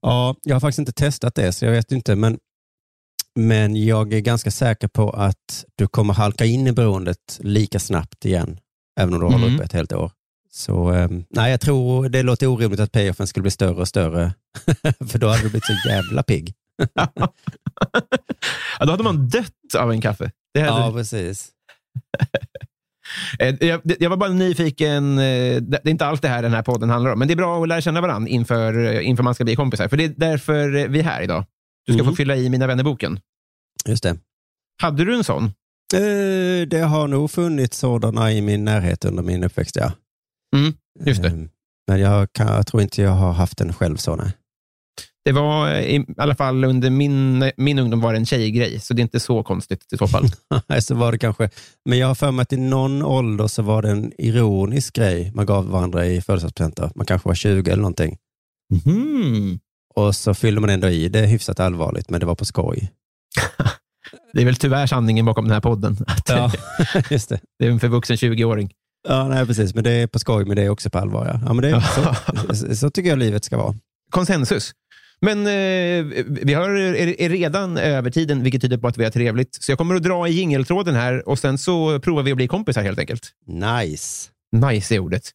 [0.00, 2.16] Ja, jag har faktiskt inte testat det, så jag vet inte.
[2.16, 2.38] Men,
[3.36, 8.24] men jag är ganska säker på att du kommer halka in i beroendet lika snabbt
[8.24, 8.58] igen,
[9.00, 9.54] även om du håller Mm.
[9.54, 10.10] uppe ett helt år.
[10.50, 14.32] Så ehm, nej, jag tror det låter orimligt att payoffen skulle bli större och större,
[15.08, 16.54] för då hade du blivit så jävla pigg.
[18.78, 20.30] ja, då hade man dött av en kaffe.
[20.58, 21.48] Hade, Ja, precis.
[23.38, 23.54] Eh,
[24.00, 25.18] Jag, var bara nyfiken.
[25.18, 27.36] eh, Det är inte alls det här den här podden handlar om, men det är
[27.36, 29.88] bra att lära känna varandra inför, eh, inför man ska bli kompisar.
[29.88, 31.44] För det är därför vi är här idag.
[31.86, 32.12] Du ska Mm.
[32.12, 33.20] få fylla i Mina vännerboken.
[33.86, 34.16] Just det.
[34.82, 35.44] Hade du en sån?
[35.94, 39.92] Eh, Det har nog funnits sådana i min närhet under min uppväxt, ja.
[40.56, 41.28] Mm, just det.
[41.28, 41.48] Ehm,
[41.88, 44.32] Men jag, kan, jag tror inte jag har haft en själv så, nej.
[45.24, 48.94] Det var eh, i alla fall under min, min ungdom var det en tjejgrej, så
[48.94, 50.24] det är inte så konstigt i så fall.
[50.66, 51.50] Nej, så var det kanske.
[51.84, 55.32] Men jag har för mig att i någon ålder så var det en ironisk grej
[55.34, 56.90] man gav varandra i födelsedagspresenter.
[56.94, 58.16] Man kanske var 20 eller någonting.
[58.84, 59.58] Mhm.
[59.94, 62.92] Och så fyllde man ändå i det hyfsat allvarligt, men det var på skoj.
[64.32, 65.96] Det är väl tyvärr sanningen bakom den här podden.
[66.06, 66.52] Att Ja,
[67.10, 67.40] just det.
[67.58, 68.70] Det är en förvuxen 20-åring.
[69.08, 69.74] Ja, nej, precis.
[69.74, 71.26] Men det är på skoj, men det är också på allvar.
[71.26, 71.40] Ja.
[71.46, 73.74] Ja, men det är, så, så tycker jag livet ska vara.
[74.10, 74.72] Konsensus.
[75.24, 79.10] Men eh, vi har, är, är redan över tiden, vilket tyder på att vi har
[79.10, 79.62] trevligt.
[79.62, 82.48] Så jag kommer att dra i jingeltråden här och sen så provar vi att bli
[82.48, 83.30] kompisar helt enkelt.
[83.46, 84.28] Nice.
[84.52, 85.32] Nice är ordet.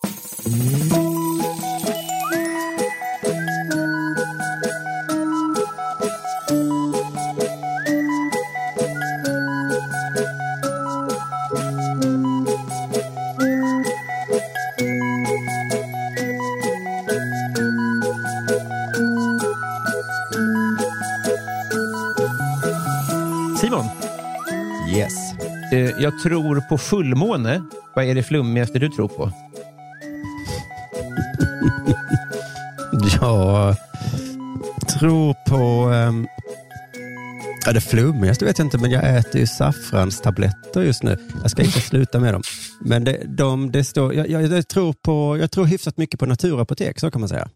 [24.95, 25.33] Yes.
[25.73, 27.63] eh, jag tror på fullmåne.
[27.95, 29.31] Vad är det flummigaste du tror på?
[33.21, 33.75] Jag
[34.99, 35.89] tror på...
[35.89, 36.27] Um,
[37.65, 41.17] ja, det flummigaste vet jag inte, men jag äter ju saffranstabletter just nu.
[41.41, 42.43] Jag ska inte sluta med dem.
[42.81, 46.25] Men det, de, det står, jag, jag, jag, tror på, jag tror hyfsat mycket på
[46.25, 47.49] naturapotek, så kan man säga.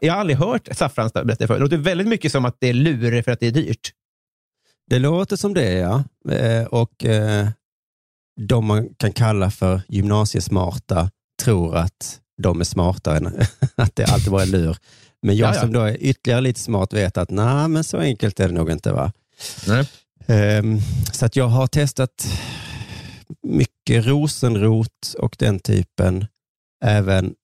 [0.00, 1.58] Jag har aldrig hört saffranstabletter förut.
[1.58, 3.92] Det låter väldigt mycket som att det är lure för att det är dyrt.
[4.86, 6.04] Det låter som det, ja.
[6.32, 7.48] Eh, och eh,
[8.40, 11.10] de man kan kalla för gymnasiesmarta
[11.42, 13.26] tror att de är smartare än
[13.76, 14.76] att det alltid bara är lur.
[15.22, 15.60] Men jag Ja, ja.
[15.60, 18.70] som då är ytterligare lite smart vet att nej, men så enkelt är det nog
[18.70, 18.92] inte.
[18.92, 19.12] va?
[19.68, 19.88] Nej.
[20.26, 20.78] Ehm,
[21.12, 22.26] så att jag har testat
[23.42, 26.26] mycket rosenrot och den typen,
[26.84, 27.34] även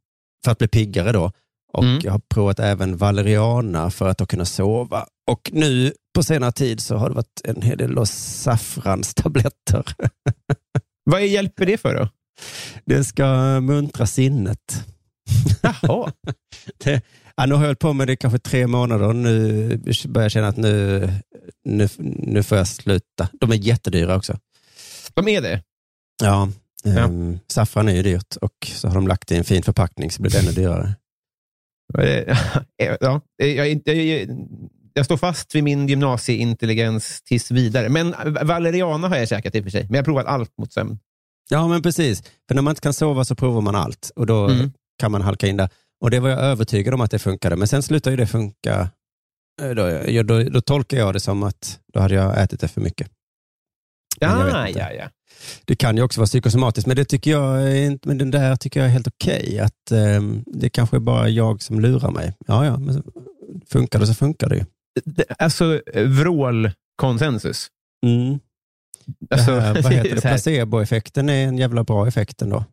[0.44, 1.32] för att bli piggare då.
[1.72, 2.00] Och Mm.
[2.04, 5.06] jag har provat även valeriana för att då kunna sova.
[5.30, 9.84] Och nu på senare tid så har det varit en hel del saffranstabletter.
[11.04, 12.08] Vad hjälper det för då?
[12.84, 14.86] Det ska muntra sinnet.
[15.62, 16.12] Jaha.
[16.84, 17.02] Det,
[17.36, 19.76] ja, nu har jag hållit på med det kanske tre månader och nu
[20.08, 21.08] börjar jag känna att nu,
[21.64, 23.28] nu, nu får jag sluta.
[23.40, 24.38] De är jättedyra också.
[25.14, 25.62] De är det?
[26.22, 26.48] Ja,
[26.84, 26.98] Ja.
[26.98, 30.10] ehm, saffran är ju dyrt och så har de lagt det i en fin förpackning
[30.10, 30.94] så blir det ännu dyrare.
[32.76, 34.28] Ja, jag, inte- jag,
[34.94, 37.88] jag står fast vid min gymnasieintelligens tills vidare.
[37.88, 39.82] Men valeriana har jag käkat i och för sig.
[39.82, 40.98] Men jag har provat allt mot sömn.
[41.50, 42.22] Ja, men precis.
[42.48, 44.72] För när man inte kan sova så provar man allt och då Mm.
[44.98, 45.68] kan man halka in där.
[46.00, 48.90] Och det var jag övertygad om att det funkade, men sen slutade ju det funka.
[49.62, 52.80] Eh, Då, då, då tolkar jag det som att då hade jag ätit det för
[52.80, 53.08] mycket.
[54.20, 54.80] Ja, inte.
[54.80, 55.08] ja, ja.
[55.64, 57.58] Det kan ju också vara psykosomatiskt, men det tycker jag
[58.04, 59.58] men den där tycker jag är helt okej.
[59.58, 62.34] Att ehm, det kanske är bara jag som lurar mig.
[62.46, 63.02] Ja, ja, men
[63.68, 64.64] funkar det så funkar det ju.
[65.38, 67.68] Alltså, vrålkonsensus.
[68.06, 68.38] Mm.
[69.30, 70.20] Alltså, här, vad heter det?
[70.20, 72.64] Placeboeffekten är en jävla bra effekt ändå.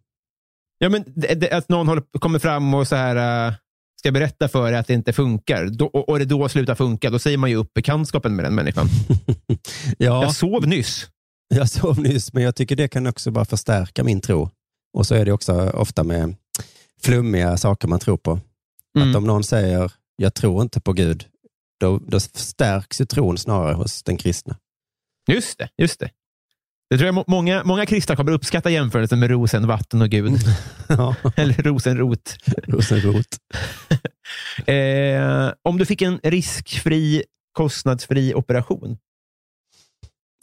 [0.78, 3.54] Ja, men det, det, att någon håller, kommer fram och så här, äh,
[4.00, 7.10] ska berätta för dig att det inte funkar då, och, och det då slutar funka,
[7.10, 8.88] då säger man ju upp bekantskapen med den människan.
[9.98, 11.08] Ja, Jag sov nyss.
[11.56, 14.50] jag sov nyss, men jag tycker det kan också bara förstärka min tro.
[14.94, 16.36] Och så är det också ofta med
[17.02, 18.40] flummiga saker man tror på.
[18.98, 19.10] Mm.
[19.10, 21.26] Att om någon säger, jag tror inte på Gud,
[21.80, 24.58] då, då stärks ju tron snarare hos den kristna.
[25.32, 25.70] Just det.
[25.78, 26.10] just det.
[26.90, 30.40] Det tror jag må- många, många kristna kommer uppskatta jämförelsen med rosen, vatten och Gud.
[30.88, 32.36] Ja, Eller rosenrot.
[32.68, 33.26] rosenrot.
[34.66, 38.98] Eh, om du fick en riskfri, kostnadsfri operation,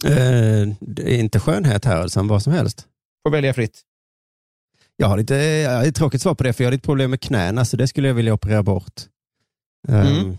[0.05, 2.87] Eh, det är inte skönhet här, utan vad som helst.
[3.27, 3.81] får välja fritt.
[4.97, 7.11] Jag har lite jag har ett tråkigt svar på det, för jag har lite problem
[7.11, 9.03] med knäna, så det skulle jag vilja operera bort.
[9.89, 10.39] Mm.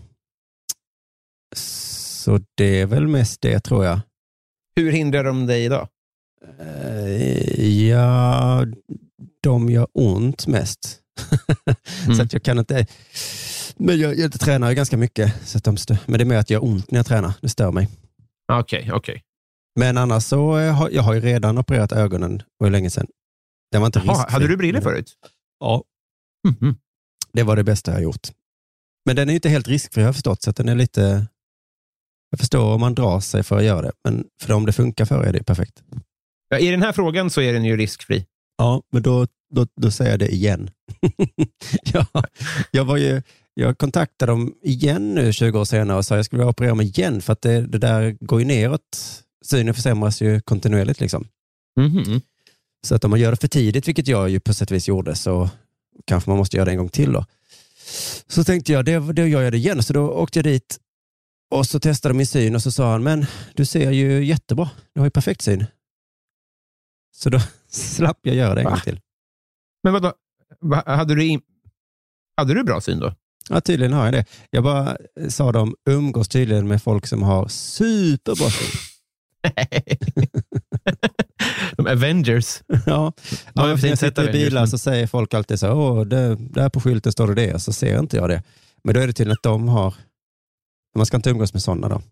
[1.56, 4.00] Så det är väl mest det, tror jag.
[4.76, 5.88] Hur hindrar de dig idag?
[6.60, 8.66] Eh, ja,
[9.42, 11.00] de gör ont mest.
[12.04, 12.16] Mm.
[12.16, 12.86] så att jag kan inte...
[13.76, 16.36] Men jag, jag tränar ju ganska mycket, så att de stö- men det är mer
[16.36, 17.32] att jag gör ont när jag tränar.
[17.40, 17.88] Det stör mig.
[18.52, 19.22] Okej, okej.
[19.80, 23.06] Men annars så eh, har jag har ju redan opererat ögonen, det var länge sedan.
[23.72, 24.32] Det var inte riskfri.
[24.32, 25.12] Hade du briller förut?
[25.60, 25.84] Ja,
[26.48, 26.76] Mhm.
[27.32, 28.28] det var det bästa jag gjort.
[29.06, 31.26] Men den är inte helt riskfri har jag förstått, så den är lite...
[32.30, 35.04] Jag förstår om man drar sig för att göra det, men för om det funkar
[35.04, 35.82] för er är det perfekt.
[36.48, 38.26] Ja, I den här frågan så är den ju riskfri.
[38.58, 40.70] Ja, men då, då, då säger jag det igen.
[41.92, 42.06] ja,
[42.70, 43.22] jag, var ju,
[43.54, 46.74] jag kontaktade dem igen nu 20 år senare och sa att jag skulle vilja operera
[46.74, 49.22] mig igen för att det, det där går ju neråt.
[49.44, 51.00] Synen försämras ju kontinuerligt.
[51.00, 51.28] Liksom.
[51.80, 52.20] Mhm.
[52.86, 54.88] Så att om man gör det för tidigt, vilket jag ju på sätt och vis
[54.88, 55.50] gjorde, så
[56.06, 57.12] kanske man måste göra det en gång till.
[57.12, 57.24] Då.
[58.26, 59.82] Så tänkte jag, det, då gör jag det igen.
[59.82, 60.78] Så då åkte jag dit
[61.50, 64.70] och så testade min syn och så sa han, men du ser ju jättebra.
[64.94, 65.66] Du har ju perfekt syn.
[67.14, 69.00] Så då slapp jag göra det en gång till.
[69.82, 70.12] Men vadå?
[70.60, 71.40] Va, hade, du in...
[72.36, 73.14] hade du bra syn då?
[73.50, 74.24] Ja, tydligen har jag det.
[74.50, 74.96] Jag bara
[75.28, 78.66] sa de umgås tydligen med folk som har superbråttom.
[81.76, 82.62] De Avengers.
[82.68, 83.12] Ja, Ja,
[83.54, 86.80] ja, jag jag sitter i bilar så säger folk alltid så Åh, det, där på
[86.80, 88.42] skylten står det det, så ser inte jag det.
[88.84, 89.94] Men då är det tydligen att de har,
[90.98, 92.02] man ska inte umgås med sådana då.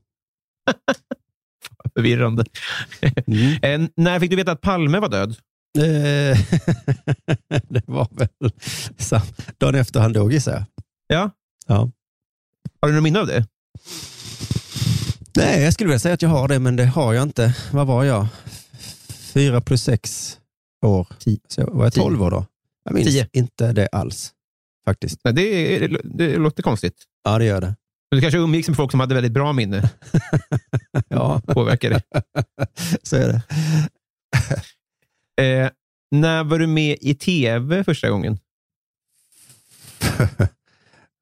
[1.95, 2.45] Förvirrande.
[3.27, 3.59] Mm.
[3.83, 5.31] Eh, när fick du veta att Palme var död?
[5.79, 6.39] Eh,
[7.69, 8.29] det var väl
[8.99, 9.21] sam-
[9.59, 10.65] dagen efter han dog gissar jag.
[11.07, 11.31] Ja.
[11.67, 11.91] Ja.
[12.81, 13.47] Har du något minne av det?
[15.37, 17.57] Nej, jag skulle vilja säga att jag har det, men det har jag inte.
[17.73, 18.27] Vad var jag?
[19.35, 20.39] Fyra plus sex
[20.87, 21.09] år.
[21.19, 21.39] Tio.
[21.49, 22.47] Så var jag tolv år då?
[22.85, 23.29] Jag minns Tio.
[23.33, 24.33] inte det alls,
[24.85, 25.21] faktiskt.
[25.25, 26.95] Nej, det, är- det låter konstigt.
[27.25, 27.77] Ja, det gör det.
[28.11, 29.91] Men du kanske umgicks med folk som hade väldigt bra minne.
[31.09, 32.03] Ja, Påverkar det.
[33.03, 33.43] så är det.
[35.41, 35.71] Eh,
[36.11, 38.39] när var du med i tv första gången?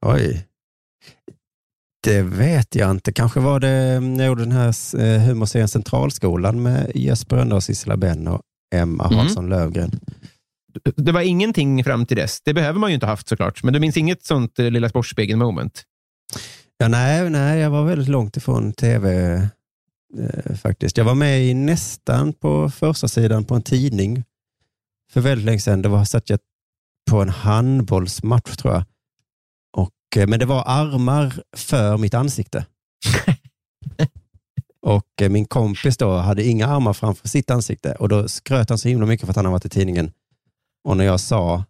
[0.07, 0.47] Oj.
[2.03, 3.13] Det vet jag inte.
[3.13, 7.97] Kanske var det när jag gjorde den här eh, humorserien Centralskolan med Jesper Rönndahl, Sissela
[7.97, 8.41] Benn och
[8.75, 9.19] Emma Mm.
[9.19, 10.01] Hansson Lövgren.
[10.97, 12.41] Det var ingenting fram till dess.
[12.45, 13.63] Det behöver man ju inte ha haft såklart.
[13.63, 15.83] Men du minns inget sånt eh, Lilla Sportspegeln moment?
[16.79, 19.35] Ja, nej, nej, jag var väldigt långt ifrån tv
[20.19, 20.97] eh, faktiskt.
[20.97, 24.25] Jag var med i nästan på första sidan på en tidning
[25.11, 25.83] för väldigt länge sedan.
[25.83, 26.39] Det var satt jag
[27.11, 28.85] på en handbollsmatch tror jag.
[29.77, 32.67] Och, eh, men det var armar för mitt ansikte.
[34.83, 38.79] och eh, min kompis då hade inga armar framför sitt ansikte och då skröt han
[38.79, 40.13] så himla mycket för att han har varit i tidningen.
[40.85, 41.65] Och när jag sa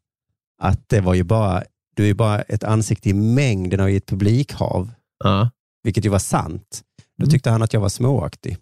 [0.63, 1.65] att det var ju bara,
[1.97, 4.91] du är bara ett ansikte i mängden och i ett publikhav,
[5.25, 5.51] Ja.
[5.83, 6.83] vilket ju var sant,
[7.17, 7.31] då Mm.
[7.33, 8.57] tyckte han att jag var småaktig.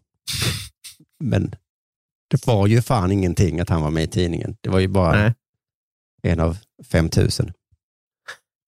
[1.25, 1.55] Men
[2.31, 4.57] det var ju fan ingenting att han var med i tidningen.
[4.61, 5.35] Det var ju bara Nej.
[6.23, 7.53] en av 5000.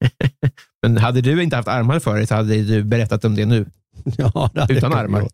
[0.82, 3.70] Men hade du inte haft armar för dig så hade du berättat om det nu.
[4.18, 5.20] Ja, det Utan armar.
[5.20, 5.32] gjort.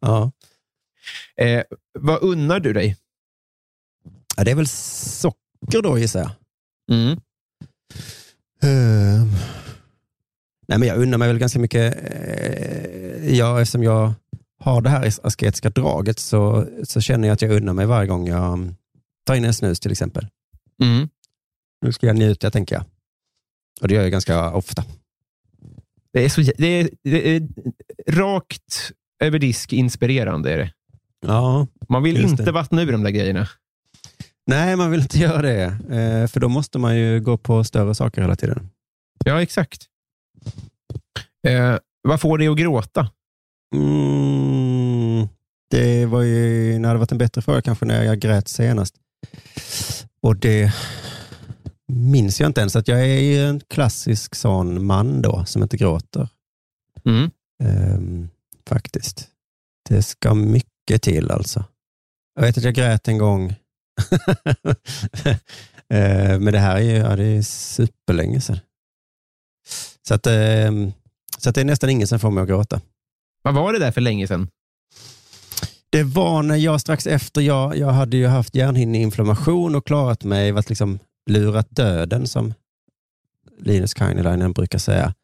[0.00, 0.32] Ja.
[1.36, 1.62] Eh,
[1.98, 2.96] vad unnar du dig?
[4.36, 6.30] ja, det är väl socker då gissar jag.
[6.96, 7.20] Mm.
[8.62, 9.28] Ehm.
[10.68, 11.96] nej, men jag unnar mig väl ganska mycket.
[11.96, 14.12] Eh, ja, eftersom jag
[14.60, 18.28] har det här asketiska draget så, så känner jag att jag unnar mig varje gång
[18.28, 18.74] jag mm,
[19.26, 20.26] tar in en snus till exempel.
[20.82, 21.08] Mm.
[21.84, 22.84] Nu ska jag njuta, tänker jag.
[23.80, 24.84] Och det gör jag ganska ofta.
[26.12, 27.48] Det, är så, det, är, det är
[28.08, 30.52] rakt över disk inspirerande.
[30.52, 30.72] Är det.
[31.20, 32.52] Ja, Man vill inte det.
[32.52, 33.48] vattna ur de där grejerna.
[34.48, 35.64] Nej, man vill inte göra det.
[35.64, 38.70] Eh, för då måste man ju gå på större saker hela tiden.
[39.24, 39.86] Ja, exakt.
[41.46, 43.10] Eh, vad får dig att gråta?
[43.74, 45.28] Mm,
[45.70, 48.94] det var ju, när det varit en bättre fråga kanske när jag grät senast.
[50.20, 50.72] Och det
[51.92, 52.76] minns jag inte ens.
[52.76, 56.28] att Jag är ju en klassisk sån man då, som inte gråter.
[57.04, 57.30] Mm.
[57.64, 58.28] Ehm,
[58.68, 59.28] faktiskt.
[59.88, 61.64] Det ska mycket till alltså.
[62.34, 63.54] Jag vet att jag grät en gång.
[65.94, 68.58] Ehm, men det här är ju ja, det är superlänge sedan.
[70.08, 70.92] Så, att, ehm,
[71.38, 72.80] så att det är nästan ingen som får mig att gråta.
[73.42, 74.48] Vad var det där för länge sedan?
[75.90, 80.52] Det var när jag strax efter, jag, jag hade ju haft hjärnhinneinflammation och klarat mig,
[80.52, 80.98] varit liksom
[81.30, 82.54] lurat döden som
[83.60, 85.14] Linus Kainilainen brukar säga.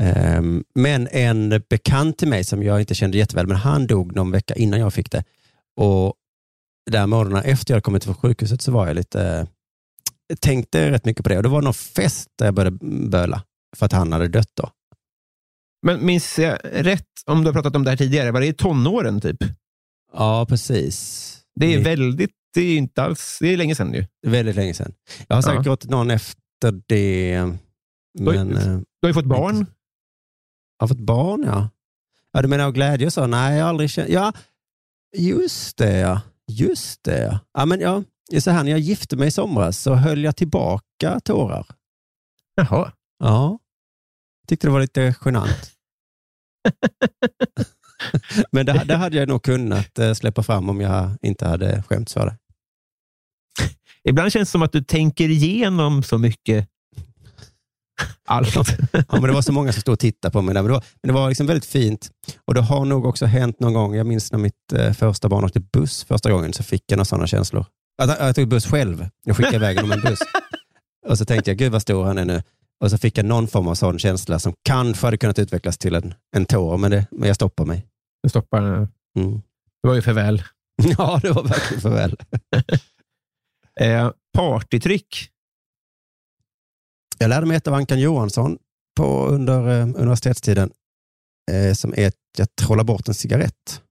[0.00, 4.30] Ehm, men en bekant till mig som jag inte kände jätteväl, men han dog någon
[4.30, 5.24] vecka innan jag fick det.
[5.76, 6.14] Och
[6.90, 9.46] där morgonen efter jag kommit från sjukhuset så var jag lite,
[10.40, 11.36] tänkte rätt mycket på det.
[11.36, 13.42] Och det var någon fest där jag började böla
[13.76, 14.70] för att han hade dött då.
[15.86, 18.52] Men minns jag rätt, om du har pratat om det här tidigare, var det i
[18.52, 19.36] tonåren typ?
[20.12, 21.24] Ja, precis.
[21.54, 24.06] Det är väldigt, det är inte alls, det är länge sedan ju.
[24.26, 24.92] Väldigt länge sedan.
[25.28, 25.62] Jag har säkert Ja.
[25.62, 27.52] gråtit någon efter det.
[28.18, 29.56] Men eh, Du har ju fått barn.
[30.78, 31.68] jag har fått barn, ja.
[32.32, 33.26] Ja, du menar av glädje och så?
[33.26, 34.08] Nej, jag har aldrig känt...
[34.08, 34.32] Ja,
[35.16, 36.20] just det ja.
[36.48, 37.66] Just det ja.
[37.66, 38.02] men ja.
[38.40, 41.66] Så här, när jag gifte mig i somras så höll jag tillbaka tårar.
[42.54, 42.92] Jaha.
[43.18, 43.58] Ja.
[44.48, 45.72] Tyckte det var lite genant.
[48.52, 52.12] men det, det hade jag nog kunnat eh, släppa fram om jag inte hade skämts
[52.12, 52.36] för det.
[54.04, 56.68] Ibland känns det som att du tänker igenom så mycket.
[58.24, 58.54] Allt.
[58.92, 60.54] Ja, men det var så många som stod och tittade på mig.
[60.54, 60.62] Där.
[60.62, 62.10] Men det var, men det var liksom väldigt fint.
[62.44, 63.94] Och det har nog också hänt någon gång.
[63.94, 67.04] Jag minns när mitt eh, första barn åkte buss första gången så fick jag några
[67.04, 67.66] sådana känslor.
[68.02, 69.08] Att, jag tog buss själv.
[69.24, 70.18] Jag skickade iväg honom en buss.
[71.06, 72.42] Och så tänkte jag, gud vad stor han är nu.
[72.80, 75.94] Och så fick jag någon form av sån känsla som kanske hade kunnat utvecklas till
[75.94, 77.86] en, en tår, men, det, men jag stoppar mig.
[78.22, 79.42] Nu stoppar Mm.
[79.82, 80.42] Det var ju för väl.
[80.98, 82.16] Ja, det var verkligen för väl.
[83.80, 85.30] Eh, partytryck.
[87.18, 88.58] Jag lärde mig ett av Ankan Johansson
[88.96, 90.70] på under eh, universitetstiden
[91.50, 93.82] eh, som är att jag trollar bort en cigarett.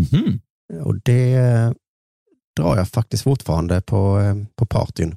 [0.00, 0.40] Mhm.
[0.84, 1.72] Och det eh,
[2.56, 5.16] drar jag faktiskt fortfarande på, eh, på partyn.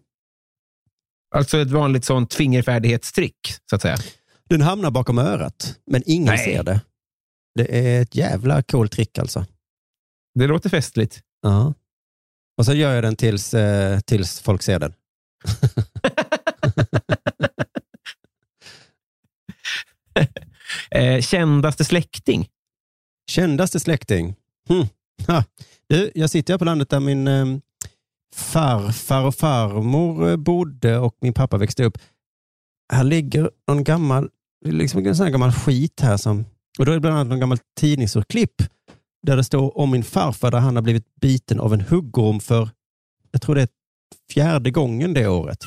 [1.35, 3.97] Alltså ett vanligt sånt fingerfärdighetstrick, så att säga.
[4.49, 6.45] Den hamnar bakom örat, men ingen Nej.
[6.45, 6.81] ser det.
[7.55, 9.45] Det är ett jävla coolt trick alltså.
[10.39, 11.21] Det låter festligt.
[11.41, 11.73] Ja.
[12.57, 14.93] Och så gör jag den tills, eh, tills folk ser den.
[20.91, 22.47] Eh, kändaste släkting?
[23.31, 24.35] Kändaste släkting?
[24.67, 24.87] Hm.
[25.27, 25.43] Ha.
[25.87, 27.45] Du, jag sitter här på landet där min eh,
[28.35, 31.97] farfar och farmor eh, bodde och min pappa växte upp.
[32.93, 34.29] Här ligger någon gammal,
[34.65, 36.45] liksom en sån här gammal skit här som,
[36.79, 38.63] och då är det bland annat någon gammal tidningsurklipp
[39.21, 42.69] där det står om min farfar där han har blivit biten av en huggorm för,
[43.31, 43.69] jag tror det är
[44.33, 45.59] fjärde gången det året.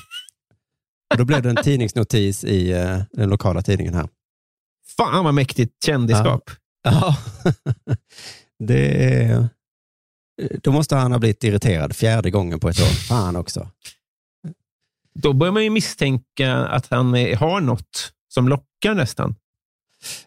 [1.12, 4.08] Och då blev det en tidningsnotis i eh, den lokala tidningen här.
[4.96, 6.50] Fan vad mäktigt kändisskap.
[6.84, 7.16] Ja,
[8.58, 9.48] det är...
[10.62, 12.84] Då måste han ha blivit irriterad fjärde gången på ett år.
[12.84, 13.68] Fan också.
[15.14, 19.34] Då börjar man ju misstänka att han har något som lockar nästan.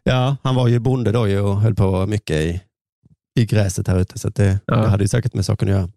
[0.03, 2.61] Ja, han var ju bonde då ju och höll på mycket i,
[3.39, 4.75] i gräset här ute, så det, Ja.
[4.75, 5.89] det hade ju säkert med saken att göra.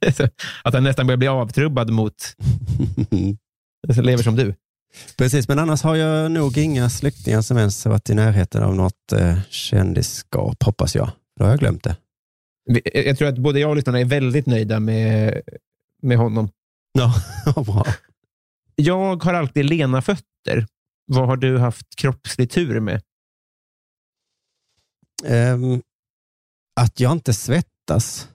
[0.64, 2.14] Att han nästan börjar bli avtrubbad mot
[3.94, 4.54] som lever som du.
[5.16, 8.74] Precis, men annars har jag nog inga släktingar som ens har varit i närheten av
[8.74, 11.10] något eh, kändisskap, hoppas jag.
[11.38, 11.96] Då har jag glömt det.
[12.64, 15.40] Vi- Jag tror att både jag och lyssnarna är väldigt nöjda med,
[16.02, 16.48] med honom.
[16.92, 17.14] Ja,
[17.62, 17.84] bra.
[18.74, 20.66] Jag har alltid lena fötter.
[21.06, 23.02] Vad har du haft kroppslig tur med?
[25.24, 25.82] Ehm,
[26.80, 28.28] att jag inte svettas.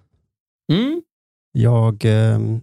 [0.73, 1.01] Mm.
[1.51, 2.61] Jag ehm,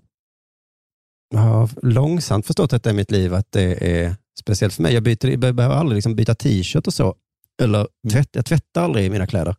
[1.35, 4.94] har långsamt förstått detta i mitt liv, att det är speciellt för mig.
[4.94, 7.14] Jag, byter, jag behöver aldrig liksom byta t-shirt och så.
[7.62, 9.57] Eller tvätt, jag tvättar aldrig i mina kläder.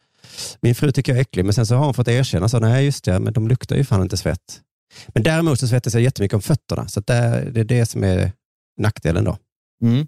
[0.61, 2.85] Min fru tycker jag är äcklig, men sen så har hon fått erkänna, så, nej
[2.85, 4.61] just det, men de luktar ju fan inte svett.
[5.07, 8.31] Men däremot så svettas jag jättemycket om fötterna, så det, det är det som är
[8.77, 9.37] nackdelen då.
[9.83, 10.07] Mm.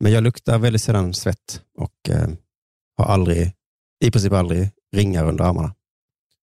[0.00, 2.28] Men jag luktar väldigt sällan svett och eh,
[2.96, 3.52] har aldrig,
[4.04, 5.74] i princip aldrig ringar under armarna.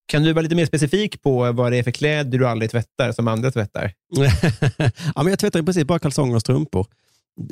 [0.05, 3.11] Kan du vara lite mer specifik på vad det är för kläder du aldrig tvättar
[3.11, 3.91] som andra tvättar?
[5.15, 6.87] ja, men jag tvättar i princip bara kalsonger och strumpor.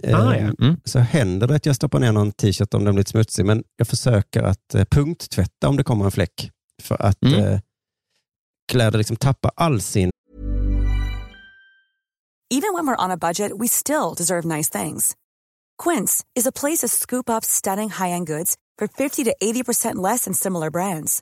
[0.03, 0.53] Ah, ja.
[0.61, 0.77] mm.
[0.85, 3.87] Så händer det att jag stoppar ner någon t-shirt om den blir smutsig, men jag
[3.87, 6.51] försöker att eh, punkttvätta om det kommer en fläck.
[6.81, 7.39] För att Mm.
[7.45, 7.59] eh,
[8.71, 10.09] kläder liksom tappar all sin...
[12.53, 15.13] Even when we're on a budget, we still deserve nice things.
[15.83, 20.23] Quince is a place to scoop up stunning high-end goods for 50 to 80% less
[20.25, 21.21] than similar brands.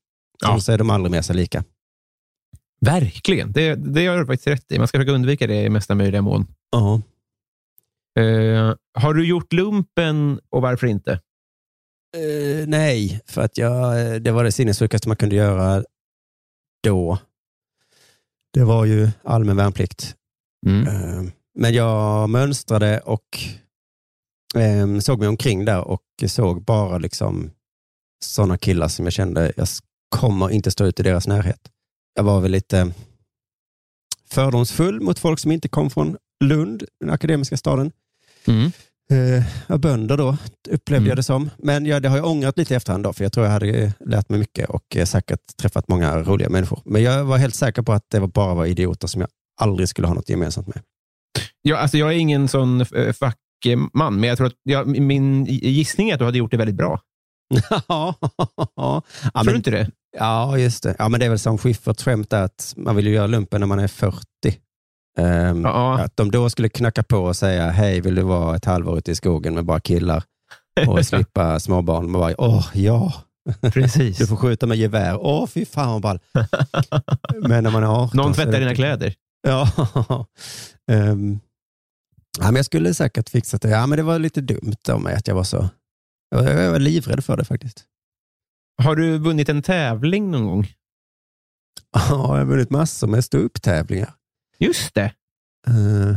[0.41, 0.59] Ja.
[0.59, 1.63] Så är de aldrig mer sig lika.
[2.85, 3.51] Verkligen.
[3.51, 4.77] Det, det har du faktiskt rätt i.
[4.77, 6.47] Man ska försöka undvika det i mesta möjliga mån.
[6.71, 7.01] Ja.
[8.23, 11.11] Eh, har du gjort lumpen och varför inte?
[12.17, 15.83] Eh, nej, för att jag, det var det sinnessjukaste man kunde göra
[16.83, 17.17] då.
[18.53, 20.15] Det var ju allmän värnplikt.
[20.67, 20.87] Mm.
[20.87, 23.39] Eh, Men jag mönstrade och
[24.55, 27.51] eh, såg mig omkring där och såg bara liksom
[28.23, 29.67] sådana killar som jag kände, jag
[30.15, 31.59] kommer inte stå ut i deras närhet.
[32.15, 32.93] Jag var väl lite
[34.29, 37.91] fördomsfull mot folk som inte kom från Lund, den akademiska staden.
[38.47, 38.71] Mm.
[39.69, 40.37] Eh, bönder då,
[40.69, 41.07] upplevde Mm.
[41.09, 41.49] jag det som.
[41.57, 43.67] Men ja, det har jag ångrat lite i efterhand då, för jag tror jag hade
[43.67, 46.81] eh, lärt mig mycket och eh, säkert träffat många roliga människor.
[46.85, 49.29] Men jag var helt säker på att det var bara var idioter som jag
[49.61, 50.81] aldrig skulle ha något gemensamt med.
[51.61, 56.09] Ja, alltså jag är ingen sån eh, fackman, men jag tror att jag, min gissning
[56.09, 57.01] är att du hade gjort det väldigt bra.
[57.87, 58.15] ja,
[59.33, 59.91] Tror du inte det?
[60.17, 60.95] Ja, just det.
[60.99, 63.67] Ja, men det är väl som Schyfferts skämt att man vill ju göra lumpen när
[63.67, 64.17] man är 40.
[65.17, 65.99] Ehm, Ja.
[65.99, 69.11] Att de då skulle knacka på och säga, hej, vill du vara ett halvår ute
[69.11, 70.23] i skogen med bara killar?
[70.87, 72.11] och slippa småbarn.
[72.11, 73.13] Man bara, åh ja,
[73.61, 74.17] Precis.
[74.17, 75.17] du får skjuta med gevär.
[75.21, 76.19] Åh fy fan vad ball.
[77.47, 79.13] Men när man är 18 Någon tvättar dina kläder.
[79.47, 79.69] Ja.
[80.91, 81.39] Ehm,
[82.39, 83.69] ja, men jag skulle säkert fixat det.
[83.69, 85.69] Ja, men det var lite dumt av mig att jag var så...
[86.35, 87.83] Jag var livrädd för det faktiskt.
[88.83, 90.67] Har du vunnit en tävling någon gång?
[91.93, 94.13] Ja, jag har vunnit massor med ståupptävlingar.
[94.59, 95.13] Just det.
[95.69, 96.15] Uh,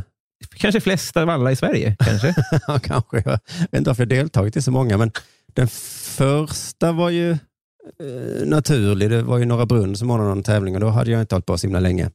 [0.57, 1.97] Kanske flest av alla i Sverige.
[1.99, 2.35] Kanske.
[2.67, 3.17] ja, kanske.
[3.27, 5.13] Jag vet inte varför jag deltagit i så många, men
[5.53, 9.11] den första var ju eh, naturlig.
[9.11, 11.47] Det var ju Norra Brunn som ordnade någon tävling och då hade jag inte hållit
[11.47, 12.11] på så himla länge.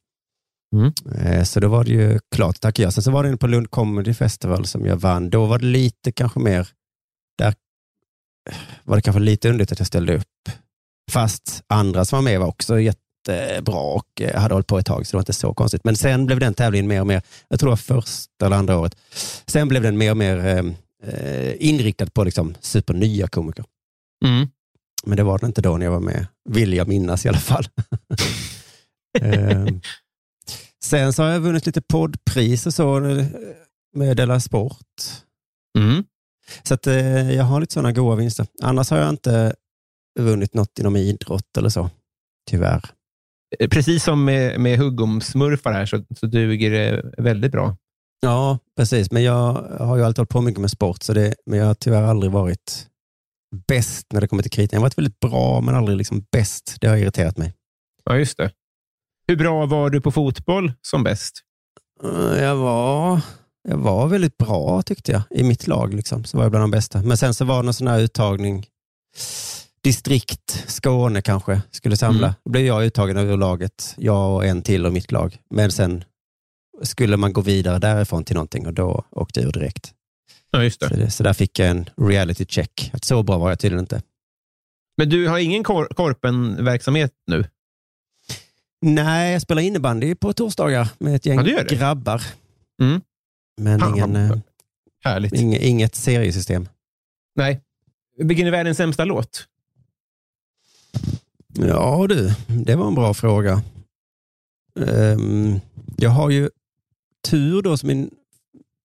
[0.75, 0.91] Mm.
[1.15, 2.91] Eh, Så då var det ju klart tack ja.
[2.91, 5.29] Sen så var det en på Lund Comedy Festival som jag vann.
[5.29, 6.67] Då var det lite kanske mer,
[7.37, 7.53] där
[8.83, 10.49] var det kanske lite underligt att jag ställde upp.
[11.11, 15.07] Fast andra som var med var också jättebra och eh, hade hållit på ett tag
[15.07, 15.83] så det var inte så konstigt.
[15.83, 18.79] Men sen blev den tävlingen mer och mer, jag tror det var första eller andra
[18.79, 18.95] året,
[19.45, 20.65] sen blev den mer och mer eh,
[21.13, 23.65] eh, inriktad på liksom supernya komiker.
[24.25, 24.47] Mm.
[25.03, 27.37] Men det var den inte då när jag var med, vill jag minnas i alla
[27.37, 27.67] fall.
[29.21, 29.81] Ehm,
[30.83, 33.25] Sen så har jag vunnit lite poddpris och så eh,
[33.95, 35.01] med Della Sport.
[35.77, 36.03] Mm.
[36.63, 38.47] Så att, eh, jag har lite sådana goda vinster.
[38.61, 39.53] Annars har jag inte
[40.19, 41.89] vunnit något inom idrott eller så.
[42.49, 42.85] Tyvärr.
[43.59, 47.75] Eh, Precis som med, med huggomsmurfar här så, så duger det väldigt bra.
[48.21, 49.11] Ja, precis.
[49.11, 51.73] Men jag har ju alltid hållit på mycket med sport, så det, men jag har
[51.73, 52.87] tyvärr aldrig varit
[53.67, 54.77] bäst när det kommer till kritan.
[54.77, 56.75] Jag har varit väldigt bra, men aldrig liksom bäst.
[56.81, 57.53] Det har irriterat mig.
[58.03, 58.51] Ja, just det.
[59.27, 61.33] Hur bra var du på fotboll som bäst?
[62.03, 63.21] Eh, Jag var,
[63.67, 65.21] jag var väldigt bra tyckte jag.
[65.29, 67.01] I mitt lag liksom, så var jag bland de bästa.
[67.01, 68.65] Men sen så var det någon sån här uttagning.
[69.81, 72.27] Distrikt, Skåne kanske, skulle samla.
[72.27, 72.35] Mm.
[72.45, 73.93] Då blev jag uttagen ur laget.
[73.97, 75.37] Jag och en till och mitt lag.
[75.49, 76.03] Men sen
[76.83, 79.93] skulle man gå vidare därifrån till någonting och då åkte jag ur direkt.
[80.51, 82.89] Ja, just Så, det, så där fick jag en reality check.
[82.93, 84.01] Att så bra var jag tydligen inte.
[84.97, 87.45] Men du har ingen kor korpen-verksamhet nu?
[88.81, 92.23] Nej, jag spelar innebandy på torsdagar med ett gäng Ja, grabbar.
[92.81, 93.01] Mm.
[93.59, 94.37] Men Fan, ingen, eh,
[95.03, 95.33] Härligt.
[95.33, 96.69] ing, inget seriesystem.
[97.35, 97.61] Nej.
[98.17, 99.47] Vilken är världens sämsta låt?
[101.53, 103.63] Ja du, det var en bra fråga.
[104.87, 105.59] Ehm,
[105.97, 106.49] jag har ju
[107.29, 108.09] tur då som min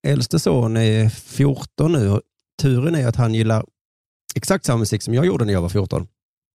[0.06, 2.20] äldste son är 14 nu.
[2.62, 3.64] Turen är att han gillar
[4.34, 6.06] exakt samma musik som jag gjorde när jag var 14.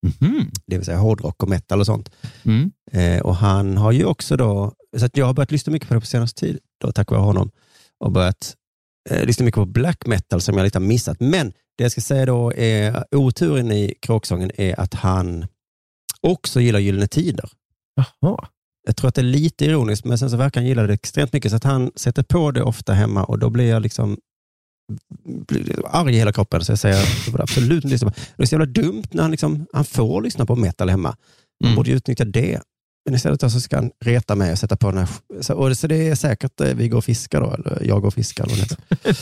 [0.02, 0.52] Mhm.
[0.66, 2.12] Det vill säga hårdrock och metal och sånt.
[2.44, 2.72] Mm.
[2.92, 5.94] Eh, och han har ju också då, så att jag har börjat lyssna mycket på
[5.94, 7.52] det på senaste tid, då, tack vare honom,
[8.00, 8.56] och börjat
[9.10, 11.20] eh, lyssna mycket på black metal som jag lite har missat.
[11.20, 11.48] Men
[11.78, 15.46] det jag ska säga då är, oturen i kråksången är att han
[16.22, 17.50] också gillar Gyllene Tider.
[17.96, 18.48] Jaha.
[18.88, 21.34] Jag tror att det är lite ironiskt, men sen så verkar han gilla det extremt
[21.34, 24.18] mycket, så att han sätter på det ofta hemma och då blir jag liksom
[25.48, 26.66] blir arg i hela kroppen.
[26.66, 26.96] Så jag säger
[27.32, 28.20] jag absolut inte lyssna på.
[28.38, 31.16] Det är så jävla dumt när han, liksom, han får lyssna på metal hemma.
[31.64, 31.76] Man Mm.
[31.76, 32.62] borde ju utnyttja det.
[33.10, 35.10] Men istället så ska han reta mig och sätta på den här.
[35.42, 38.08] Så, och, så det är säkert eh, vi går och fiskar då, eller jag går
[38.08, 38.46] och fiskar.
[38.46, 38.68] Eller.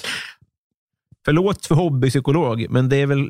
[1.26, 3.30] Förlåt för hobbypsykolog, men det, är väl,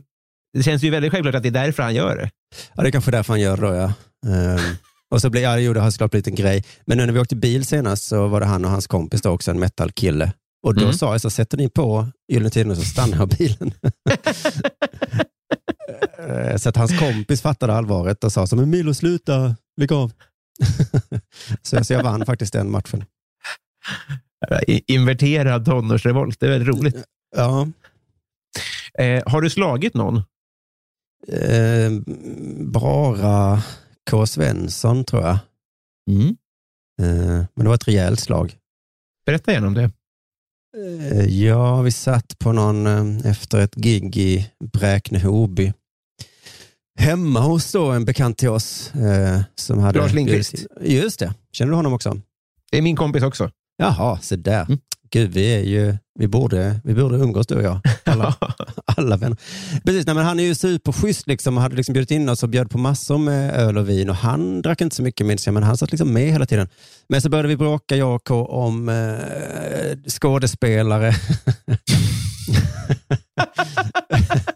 [0.53, 2.29] det känns ju väldigt självklart att det är därför han gör det.
[2.75, 3.93] ja, det är kanske därför han gör det då, ja.
[4.33, 4.75] Ehm,
[5.11, 6.63] och så blir, ja, jo, det har såklart blivit en grej.
[6.85, 9.29] Men nu när vi åkte bil senast så var det han och hans kompis då
[9.29, 10.33] också, en metal-kille.
[10.63, 10.93] Och då Mm.
[10.93, 13.73] sa jag så sätter ni på Gyllene Tider så stannar jag bilen.
[16.27, 20.11] Eh, så att hans kompis fattade allvaret och sa så, men Milo sluta, lägg av.
[21.61, 23.05] så, så jag vann faktiskt den matchen.
[24.67, 27.03] Inverterad tonårsrevolt, det är väldigt roligt.
[27.35, 27.67] Ja,
[28.99, 30.17] Eh, har du slagit någon?
[31.27, 31.91] eh,
[32.65, 33.63] bara
[34.09, 34.25] K.
[34.25, 35.37] Svensson tror jag.
[36.11, 36.27] Mm.
[37.01, 38.55] Eh, men det var ett rejält slag.
[39.25, 39.91] Berätta gärna om det.
[41.11, 45.73] Eh, Ja, vi satt på någon eh, efter ett gig i Bräkne-Hoby.
[46.97, 48.95] Hemma hos då en bekant till oss.
[48.95, 50.65] Eh, som hade Lars Lindqvist.
[50.81, 51.33] Just det.
[51.51, 52.21] Känner du honom också?
[52.71, 53.51] Det är min kompis också.
[53.77, 54.65] Jaha, så där.
[54.65, 54.79] Mm.
[55.11, 57.79] Gud, vi är ju, vi borde, vi borde umgås du och jag.
[58.03, 58.35] Alla,
[58.85, 59.37] alla vänner.
[59.85, 62.49] Precis, nej, men han är ju superschysst liksom och hade liksom bjudit in oss och
[62.49, 65.53] bjöd på massor med öl och vin och han drack inte så mycket minns jag,
[65.53, 66.69] men han satt liksom med hela tiden.
[67.09, 71.13] Men så började vi bråka, jag och K, om eh, skådespelare.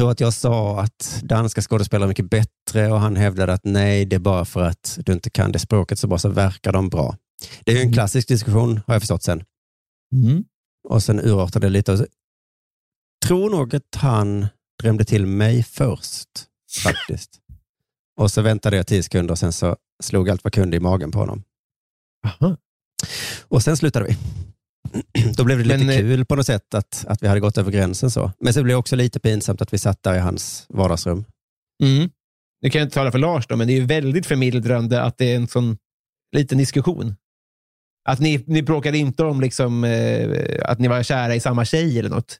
[0.00, 4.04] Tror att jag sa att danska skådespelare är mycket bättre och han hävdade att nej,
[4.04, 6.88] det är bara för att du inte kan det språket så bra så verkar de
[6.88, 7.16] bra.
[7.64, 9.44] Det är ju en klassisk diskussion har jag förstått sen.
[10.14, 10.44] Mm.
[10.88, 12.06] Och sen urartade det lite.
[13.26, 14.46] Tror nog att han
[14.82, 16.28] drämde till mig först
[16.84, 17.30] faktiskt.
[18.16, 21.10] och så väntade jag tio sekunder och sen så slog allt vad kunde i magen
[21.10, 21.42] på honom.
[22.26, 22.56] Aha.
[23.48, 24.16] Och sen slutade vi.
[25.36, 27.58] Då blev det lite Men, eh, kul på något sätt att, att vi hade gått
[27.58, 28.32] över gränsen så.
[28.40, 31.24] Men så blev det också lite pinsamt att vi satt där i hans vardagsrum.
[31.82, 32.10] Mm.
[32.62, 35.32] Nu kan jag inte tala för Lars, då, men det är väldigt förmildrande att det
[35.32, 35.78] är en sån
[36.36, 37.14] liten diskussion.
[38.08, 41.98] Att ni, ni bråkade inte om liksom, eh, att ni var kära i samma tjej
[41.98, 42.38] eller något.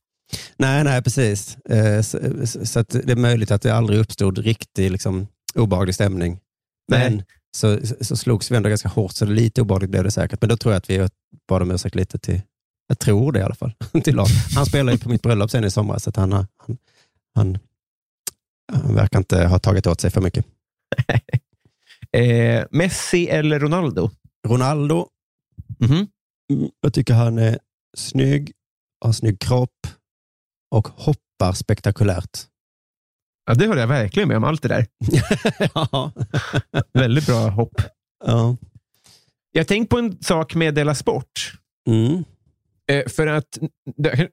[0.56, 1.56] Nej, nej, precis.
[1.56, 2.18] Eh, Så,
[2.66, 6.40] så det är möjligt att det aldrig uppstod riktig liksom, obehaglig stämning.
[6.88, 7.24] Men Nej.
[7.56, 10.40] Så, så slogs vi ändå ganska hårt, så lite obehagligt blev det säkert.
[10.40, 11.08] Men då tror jag att vi
[11.48, 12.42] bad om ursäkt lite till,
[12.86, 13.72] jag tror det i alla fall,
[14.04, 14.54] till Lars.
[14.54, 16.46] Han spelade ju på mitt bröllop sen i somras, så han, han,
[17.34, 17.58] han,
[18.72, 20.44] han verkar inte ha tagit åt sig för mycket.
[22.12, 24.10] Eh, Messi eller Ronaldo?
[24.48, 25.08] Ronaldo,
[25.78, 26.06] Mhm.
[26.52, 27.58] mm, jag tycker han är
[27.96, 28.52] snygg,
[29.04, 29.86] har snygg kropp
[30.70, 32.38] och hoppar spektakulärt.
[33.50, 34.44] Ja, det håller jag verkligen med om.
[34.44, 34.86] Allt det där.
[35.74, 36.12] ja.
[36.92, 37.82] Väldigt bra hopp.
[38.24, 38.56] ja.
[39.52, 41.52] Jag har tänkt på en sak med Della Sport.
[41.88, 42.24] Mm.
[42.90, 43.58] Eh, För att,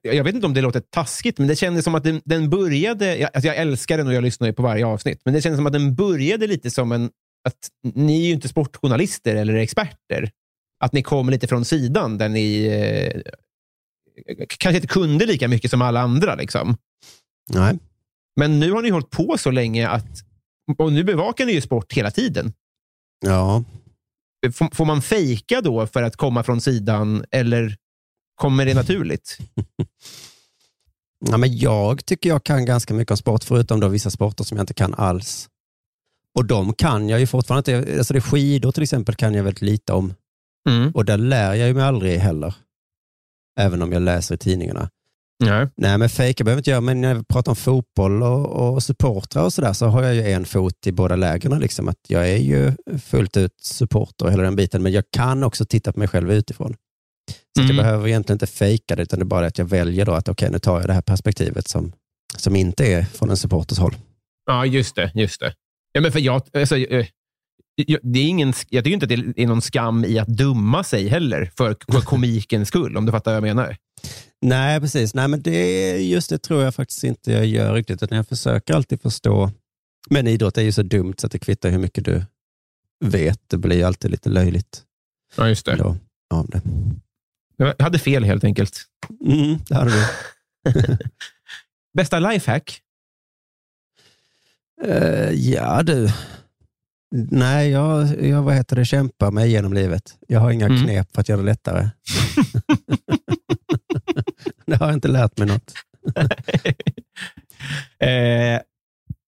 [0.02, 3.30] jag vet inte om det låter taskigt, men det kändes som att den, den började...
[3.34, 5.72] Alltså jag älskar den och jag lyssnar på varje avsnitt, men det kändes som att
[5.72, 7.10] den började lite som en...
[7.48, 10.30] Att ni är ju inte sportjournalister eller experter.
[10.84, 13.20] Att ni kom lite från sidan där ni eh,
[14.46, 16.34] kanske inte kunde lika mycket som alla andra.
[16.34, 16.76] Liksom.
[17.50, 17.78] Nej.
[18.38, 20.06] Men nu har ni hållit på så länge att...
[20.78, 22.52] Och nu bevakar ni ju sport hela tiden.
[23.26, 23.64] Ja.
[24.52, 27.76] Får, får man fejka då för att komma från sidan, eller
[28.34, 29.38] kommer det naturligt?
[31.26, 34.56] Ja, men jag tycker jag kan ganska mycket om sport, förutom då vissa sporter som
[34.56, 35.48] jag inte kan alls.
[36.38, 37.98] Och de kan jag ju fortfarande inte.
[37.98, 40.14] Alltså det skidor till exempel kan jag väldigt lite om.
[40.68, 40.90] Mm.
[40.90, 42.54] Och där lär jag mig aldrig heller.
[43.60, 44.90] Även om jag läser i tidningarna.
[45.44, 45.68] Nej.
[45.76, 49.42] Nej, men fejka behöver inte göra, men när vi pratar om fotboll och, och supportrar
[49.44, 51.58] och sådär så har jag ju en fot i båda lägren.
[51.58, 51.88] Liksom.
[51.88, 52.72] Att jag är ju
[53.02, 56.32] fullt ut supporter och hela den biten, men jag kan också titta på mig själv
[56.32, 56.74] utifrån.
[57.30, 57.76] Så att jag Mm.
[57.76, 60.50] behöver egentligen inte fejka det, utan det är bara att jag väljer då att okej,
[60.50, 61.92] nu tar jag det här perspektivet som,
[62.36, 63.94] som inte är från en supporters håll.
[64.46, 65.12] Ja, just det.
[65.14, 65.54] Just det.
[65.92, 67.06] Ja, men för jag, alltså, eh,
[68.02, 71.08] det är ingen, jag tycker inte att det är någon skam i att dumma sig
[71.08, 73.76] heller, för, för komikens skull, om du fattar vad jag menar.
[74.42, 75.14] Nej, precis.
[75.14, 78.74] Nej, men det, just det tror jag faktiskt inte jag gör riktigt, utan jag försöker
[78.74, 79.50] alltid förstå.
[80.10, 82.24] Men idrott är ju så dumt så att det kvittar hur mycket du
[83.04, 83.40] vet.
[83.46, 84.82] Det blir alltid lite löjligt
[85.36, 85.76] Ja, just det.
[85.76, 85.96] då,
[86.30, 86.62] av det.
[87.56, 88.80] Jag hade fel helt enkelt.
[89.24, 90.04] Mm, det hade du.
[91.94, 92.80] Bästa lifehack?
[94.84, 96.10] Eh, ja du.
[97.10, 100.18] Nej, jag, jag vad heter det, kämpar mig genom livet.
[100.28, 100.82] Jag har inga Mm.
[100.84, 101.86] knep för att göra det lättare.
[104.66, 105.72] det har jag inte lärt mig något.
[107.98, 108.60] eh,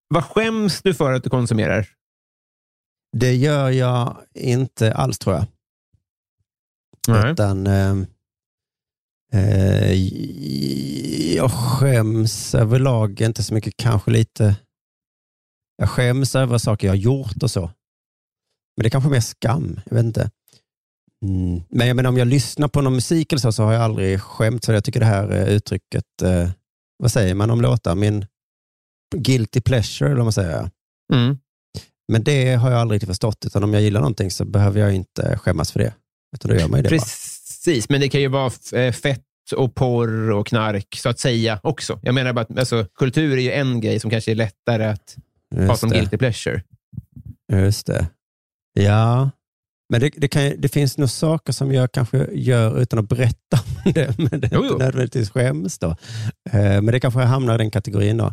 [0.08, 1.86] vad skäms du för att du konsumerar?
[3.16, 5.46] Det gör jag inte alls tror jag.
[7.32, 7.96] Utan eh,
[9.32, 9.92] eh,
[11.36, 14.56] jag skäms överlag inte så mycket, kanske lite.
[15.80, 17.60] Jag skäms över saker jag har gjort och så.
[17.60, 20.30] Men det är kanske mer skam, jag vet inte.
[21.24, 21.62] Mm.
[21.68, 24.20] Men jag menar, om jag lyssnar på någon musik eller så, så har jag aldrig
[24.20, 26.50] skämt för jag tycker det här eh, uttrycket, eh,
[26.98, 27.94] vad säger man om låtar?
[27.94, 28.26] Min
[29.16, 30.70] guilty pleasure, eller vad man säger.
[31.12, 31.38] Mm.
[32.12, 34.94] Men det har jag aldrig riktigt förstått, utan om jag gillar någonting så behöver jag
[34.94, 35.94] inte skämmas för det.
[36.36, 36.98] Utan då gör man ju det bara.
[36.98, 39.24] Precis, men det kan ju vara eh, fett
[39.56, 42.00] och porr och knark, så att säga, också.
[42.02, 45.16] Jag menar bara att alltså, kultur är ju en grej som kanske är lättare att
[45.56, 45.96] Just som det.
[45.96, 46.62] guilty pleasure.
[47.52, 48.06] Just det.
[48.72, 49.30] Ja,
[49.92, 53.60] men det, det, kan, det finns nog saker som jag kanske gör utan att berätta
[53.84, 54.78] om det, men det är Jo, inte jo.
[54.78, 55.88] nödvändigtvis skäms då.
[56.50, 58.32] Eh, men det kanske hamnar i den kategorin då.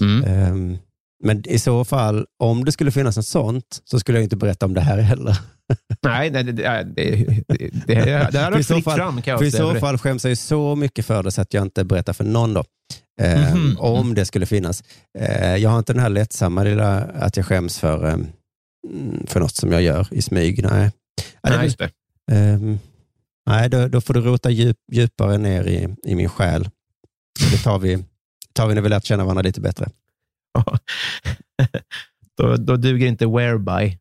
[0.00, 0.24] Mm.
[0.24, 0.78] Eh,
[1.24, 4.66] men i så fall, om det skulle finnas något sånt, så skulle jag inte berätta
[4.66, 5.38] om det här heller.
[6.02, 9.46] Nej, nej det, det, det, det, För i varit så fritt fram kan jag För
[9.46, 12.12] i så fall skäms jag ju så mycket för det så att jag inte berättar
[12.12, 12.64] för någon då.
[13.22, 13.76] Eh, Mhm.
[13.78, 14.82] Om det skulle finnas.
[15.18, 19.40] Eh, jag har inte den här lättsamma lilla att jag skäms för, eh, mm, för
[19.40, 20.62] något som jag gör i smyg.
[20.64, 20.90] Nej,
[21.42, 21.90] ja, Nej, just det.
[22.32, 22.78] Ehm,
[23.46, 26.70] nej, då, då får du rota djup, djupare ner i, i min själ.
[27.50, 28.04] Det tar vi,
[28.52, 29.88] tar vi när vi lärt känna varandra lite bättre.
[32.36, 33.98] Då, då duger inte whereby.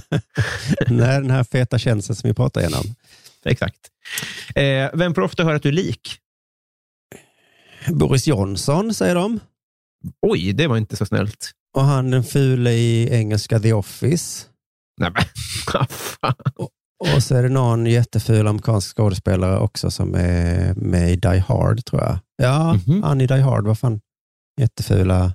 [0.86, 2.84] Nej, den här feta känslan som vi pratar igenom.
[3.44, 3.76] Exakt.
[4.54, 6.18] Eh, vem får ofta höra att du är lik?
[7.90, 9.40] Boris Johnson säger de.
[10.26, 11.50] Oj, det var inte så snällt.
[11.76, 14.46] Och han den fule i engelska The Office.
[15.00, 15.22] Nej, men,
[15.90, 16.34] fan.
[17.14, 21.84] Och så är det någon jätteful amerikansk skådespelare också som är med i Die Hard,
[21.84, 22.18] tror jag.
[22.42, 23.02] Ja, Mhm.
[23.02, 24.00] han i Die Hard, vad fan.
[24.60, 25.34] Jättefula.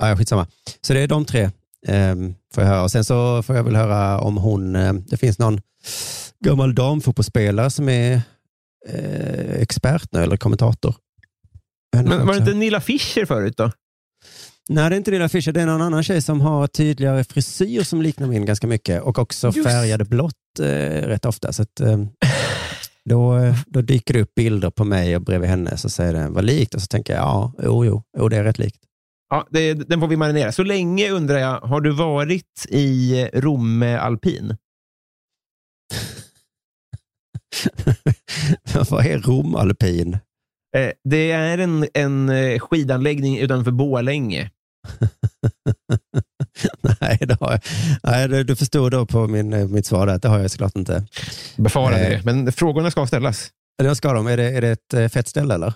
[0.00, 0.46] Ah, skitsamma.
[0.80, 1.50] Så det är de tre
[1.88, 2.82] um, får jag höra.
[2.82, 5.60] Och sen så får jag väl höra om hon, eh, det finns någon
[6.44, 8.20] gammal damfotbollsspelare som är
[8.88, 10.94] eh, expert nu, eller kommentator.
[11.92, 13.70] Men var det inte Nilla Fischer förut då?
[14.68, 15.52] Nej, det är inte Lilla Fischer.
[15.52, 19.18] Det är någon annan tjej som har tydligare frisyr som liknar min ganska mycket och
[19.18, 19.68] också Just.
[19.68, 20.64] färgade blått eh,
[21.02, 21.52] rätt ofta.
[21.52, 21.98] Så att, eh,
[23.04, 26.44] då, då dyker det upp bilder på mig och bredvid henne så säger den vad
[26.44, 28.80] likt och så tänker jag ja, jo, jo, jo det är rätt likt.
[29.30, 30.52] Ja, det, den får vi marinera.
[30.52, 34.56] Så länge undrar jag, har du varit i Romme alpin?
[38.90, 40.18] vad är romalpin?
[40.76, 44.50] Eh, det är en, en eh, skidanläggning utanför Borlänge.
[47.00, 47.60] Nej, det har jag.
[48.02, 51.06] Nej, du, förstod då på min, eh, mitt svar att det har jag såklart inte.
[51.56, 52.10] Befarade Eh.
[52.10, 53.50] det, men frågorna ska ställas.
[53.82, 54.26] Vad ska de?
[54.26, 55.72] Är det, är det ett fett ställe eller?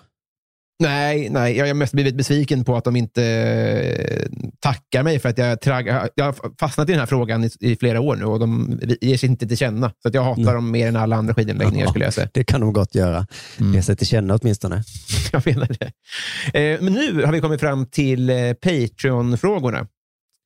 [0.81, 4.29] Nej, nej, jag har mest blivit besviken på att de inte eh,
[4.59, 7.75] tackar mig för att jag, tragg, jag har fastnat i den här frågan i, i
[7.75, 9.89] flera år nu och de ger sig inte till känna.
[10.03, 10.53] Så jag hatar Mm.
[10.55, 11.89] dem mer än alla andra skidanläggningar Ja.
[11.89, 12.29] skulle jag säga.
[12.33, 13.27] Det kan de gott göra.
[13.59, 13.73] Mm.
[13.73, 14.83] Ge sig till känna åtminstone.
[15.31, 15.91] Jag menar det.
[16.73, 19.77] Eh, men nu har vi kommit fram till eh, Patreon-frågorna.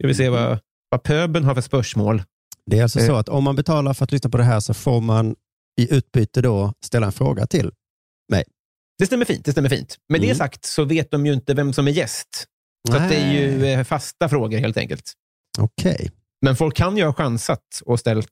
[0.01, 0.59] Ska vi se vad,
[0.89, 2.23] vad pöbeln har för spörsmål.
[2.71, 3.05] Det är alltså Eh.
[3.05, 5.35] så att om man betalar för att lyssna på det här så får man
[5.81, 7.71] i utbyte då ställa en fråga till.
[8.97, 9.45] Det stämmer fint.
[9.45, 9.95] Det stämmer fint.
[10.09, 10.37] Med det Mm.
[10.37, 12.45] sagt så vet de ju inte vem som är gäst.
[12.89, 15.13] Så att det är ju eh, fasta frågor helt enkelt.
[15.59, 16.11] Okej.
[16.41, 18.29] Men folk kan ju ha chansat och ställt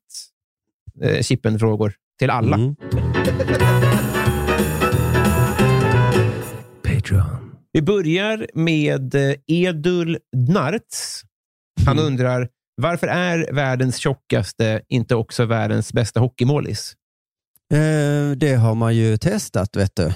[1.02, 2.56] eh, chippen-frågor till alla.
[2.56, 2.76] Mm.
[6.84, 7.56] Patreon.
[7.72, 11.22] Vi börjar med eh, Edul Dnarts.
[11.86, 12.06] Han Mm.
[12.14, 12.50] undrar,
[12.82, 16.94] varför är världens tjockaste inte också världens bästa hockeymålis?
[17.74, 20.14] Eh, det har man ju testat, vet du.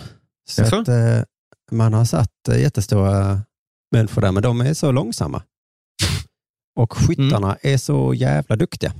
[0.49, 0.75] Så Jaså?
[0.81, 1.19] att, eh,
[1.71, 3.41] man har satt eh, jättestora
[3.91, 5.43] människor där, men de är så långsamma.
[6.79, 7.57] Och skyttarna Mm.
[7.73, 8.93] är så jävla duktiga.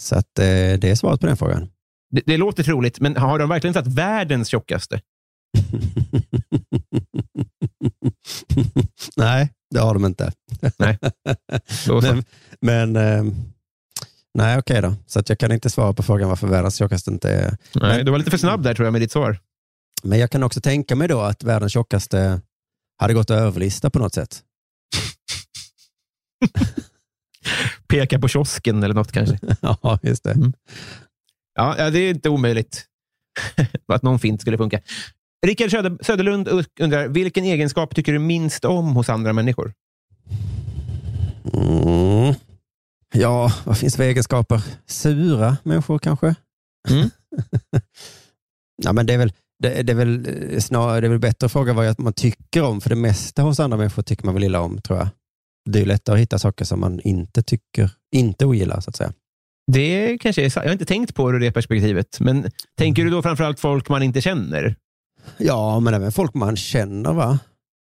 [0.00, 1.70] Så att, eh, det är svaret på den frågan.
[2.10, 5.00] Det, det låter troligt, men har de verkligen satt världens tjockaste?
[9.16, 10.32] nej, det har de inte.
[10.78, 10.98] Nej.
[12.02, 12.24] Men
[12.60, 13.24] men eh,
[14.34, 14.94] nej, okej då.
[15.06, 17.56] Så att jag kan inte svara på frågan varför världens tjockaste inte är...
[17.74, 19.38] Nej, du var lite för snabb där tror jag med ditt svar.
[20.02, 22.40] Men jag kan också tänka mig då att världens tjockaste
[22.98, 24.42] hade gått att överlista på något sätt.
[27.88, 29.38] Peka på kiosken eller något kanske.
[29.60, 30.32] ja, just det.
[30.32, 30.52] Mm.
[31.54, 32.86] Ja, det är inte omöjligt
[33.92, 34.80] att någon fint skulle funka.
[35.46, 36.48] Rickard Söder, Söderlund
[36.80, 39.72] undrar, vilken egenskap tycker du minst om hos andra människor?
[41.52, 42.34] Mm.
[43.14, 44.62] Ja, vad finns för egenskaper?
[44.86, 46.34] Sura människor kanske?
[46.88, 47.10] Mm.
[48.82, 49.32] ja, men det är väl,
[49.62, 52.62] det, det är väl eh, snarare, det är väl bättre att fråga vad man tycker
[52.62, 55.08] om, för det mesta hos andra människor tycker man väl illa om, tror jag.
[55.70, 58.96] Det är ju lättare att hitta saker som man inte tycker, inte ogillar, så att
[58.96, 59.12] säga.
[59.72, 60.52] Det kanske är.
[60.56, 62.20] Jag har inte tänkt på det ur det perspektivet.
[62.20, 64.76] Men tänker du då framförallt folk man inte känner?
[65.38, 67.38] Ja, men även folk man känner, va?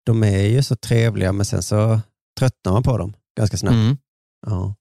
[0.05, 1.99] De är ju så trevliga, men sen så
[2.39, 3.74] tröttnar man på dem ganska snabbt.
[3.74, 3.97] Mm.
[4.45, 4.76] Ja.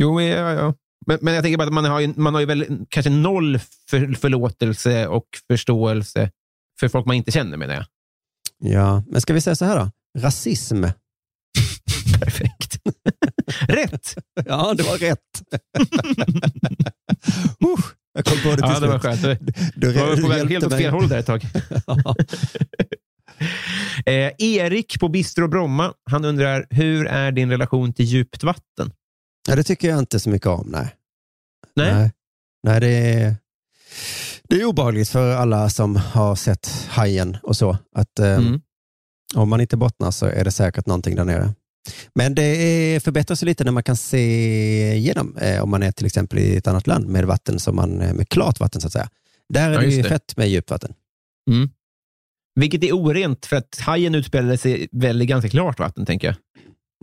[0.00, 0.74] Jo, ja, ja.
[1.10, 3.58] Men, men jag tänker bara att man har ju, man har ju väl kanske noll
[3.90, 6.30] för, förlåtelse och förståelse
[6.80, 7.84] för folk man inte känner, menar jag.
[8.58, 9.90] ja, men ska vi säga så här då?
[10.18, 10.84] Rasism.
[12.20, 12.78] Perfekt.
[13.68, 14.14] Rätt!
[14.46, 15.42] Ja, det var rätt.
[17.64, 17.84] uh,
[18.14, 19.22] jag kom på det till Ja, det var skönt.
[19.22, 19.36] Du,
[19.74, 21.46] Du var på väg helt åt fel håll där ett tag.
[24.06, 28.92] Eh, Erik på Bistro Bromma, han undrar, hur är din relation till djupt vatten?
[29.48, 30.68] Ja, det tycker jag inte så mycket om.
[30.72, 30.94] Nej,
[31.76, 31.94] Nej?
[31.94, 32.10] nej,
[32.62, 33.36] nej det, är,
[34.48, 37.78] det är obehagligt för alla som har sett hajen och så.
[37.94, 38.60] Att eh, Mm.
[39.34, 41.54] om man inte bottnar så är det säkert någonting där nere.
[42.14, 46.06] Men det är, förbättras lite när man kan se igenom, eh, om man är till
[46.06, 48.92] exempel i ett annat land med vatten som man, eh, med klart vatten så att
[48.92, 49.08] säga.
[49.48, 50.08] Där är Ja, det ju det.
[50.08, 50.94] fett med djupt vatten.
[52.54, 56.36] Vilket är orent, för att hajen utspelade sig väl i ganska klart vatten, tänker jag.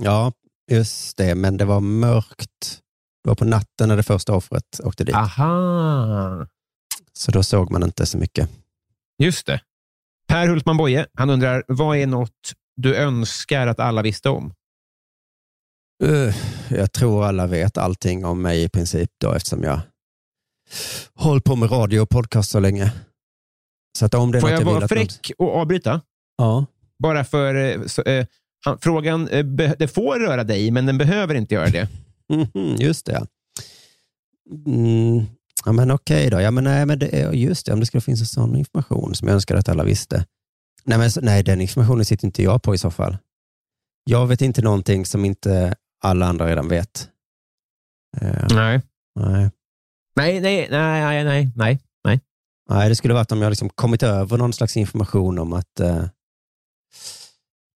[0.01, 0.33] Ja,
[0.71, 2.79] just det, men det var mörkt.
[3.27, 5.15] Det var på natten när det första offret åkte dit.
[5.15, 6.47] Aha!
[7.13, 8.49] Så då såg man inte så mycket.
[9.23, 9.61] Just det.
[10.27, 14.53] Per Hultman Boye, han undrar, vad är något du önskar att alla visste om?
[16.03, 16.35] Uh,
[16.69, 19.79] jag tror alla vet allting om mig i princip då, eftersom jag
[21.15, 22.93] håller på med radio och podcast så länge.
[23.99, 26.01] Så att om det Får jag vara att någon- fräck och avbryta?
[26.37, 26.65] Ja.
[27.03, 27.55] Bara för...
[27.55, 28.03] eh, Så,
[28.65, 31.87] han, frågan, be, det får röra dig, men den behöver inte göra det.
[32.33, 33.27] Mhm, just det.
[34.65, 35.25] Mm.
[35.65, 36.41] Ja, men okej då.
[36.41, 39.15] Ja, men nej, men det är, just det, om det skulle finnas en sån information
[39.15, 40.25] som jag önskar att alla visste.
[40.83, 43.17] Nej, men, nej, den informationen sitter inte jag på i så fall.
[44.03, 47.09] Jag vet inte någonting som inte alla andra redan vet.
[48.21, 48.81] Eh, Nej.
[49.15, 49.49] nej.
[50.15, 51.51] Nej, nej, nej, nej, nej,
[52.03, 52.21] nej.
[52.69, 52.89] nej.
[52.89, 56.05] Det skulle varit om jag liksom kommit över någon slags information om att eh,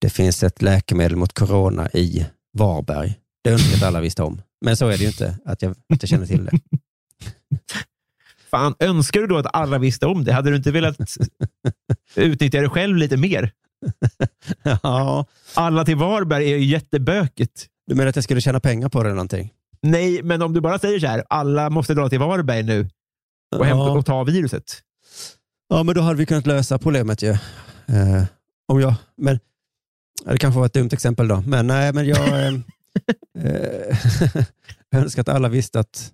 [0.01, 2.25] det finns ett läkemedel mot corona i
[2.57, 3.20] Varberg.
[3.43, 4.41] Det önskar att alla visste om.
[4.65, 6.51] Men så är det ju inte, att jag inte känner till det.
[8.51, 10.33] Fan, önskar du då att alla visste om det?
[10.33, 10.97] Hade du inte velat
[12.15, 13.51] utnyttja det själv lite mer?
[14.83, 17.67] ja, Alla till Varberg är ju jättebökigt.
[17.87, 19.53] du menar att jag skulle tjäna pengar på det eller någonting?
[19.81, 22.89] Nej, men om du bara säger så här, alla måste dra till Varberg nu
[23.55, 23.97] och, hämta, Ja.
[23.97, 24.81] och ta viruset.
[25.69, 27.29] Ja, men då hade vi kunnat lösa problemet ju.
[27.29, 28.23] Eh,
[28.67, 29.39] om jag, men,
[30.25, 32.59] det kanske var ett dumt exempel då, men nej, men jag eh,
[34.89, 36.13] jag önskar att alla visste att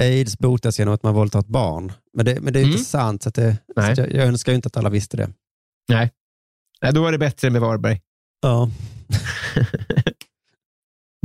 [0.00, 1.92] aids botas genom att man våldtar ett barn.
[2.12, 2.72] Men det, men det är Mm.
[2.72, 3.92] inte sant, så, det, så Nej.
[3.92, 5.32] att jag, jag önskar inte att alla visste det.
[6.82, 8.00] Nej, då var det bättre med Varberg.
[8.40, 8.70] Ja.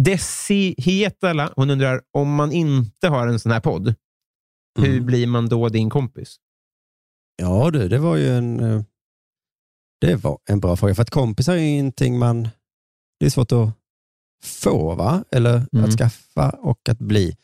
[0.02, 3.96] Desi Hietala, hon undrar, om man inte har en sån här podd,
[4.80, 5.06] hur Mm.
[5.06, 6.38] blir man då din kompis?
[7.42, 8.82] Ja du, det var ju en, eh,
[10.02, 10.96] det var en bra fråga.
[10.96, 12.50] För att kompisar är ju ingenting man,
[13.20, 13.70] det är svårt att
[14.44, 15.24] få, va?
[15.32, 15.86] Eller Mm.
[15.86, 17.38] att skaffa och att bli.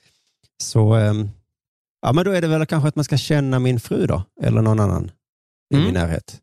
[0.63, 1.29] Så ehm,
[2.01, 4.61] ja, men då är det väl kanske att man ska känna min fru då, eller
[4.61, 5.11] någon annan
[5.73, 5.85] i Mm.
[5.85, 6.41] min närhet.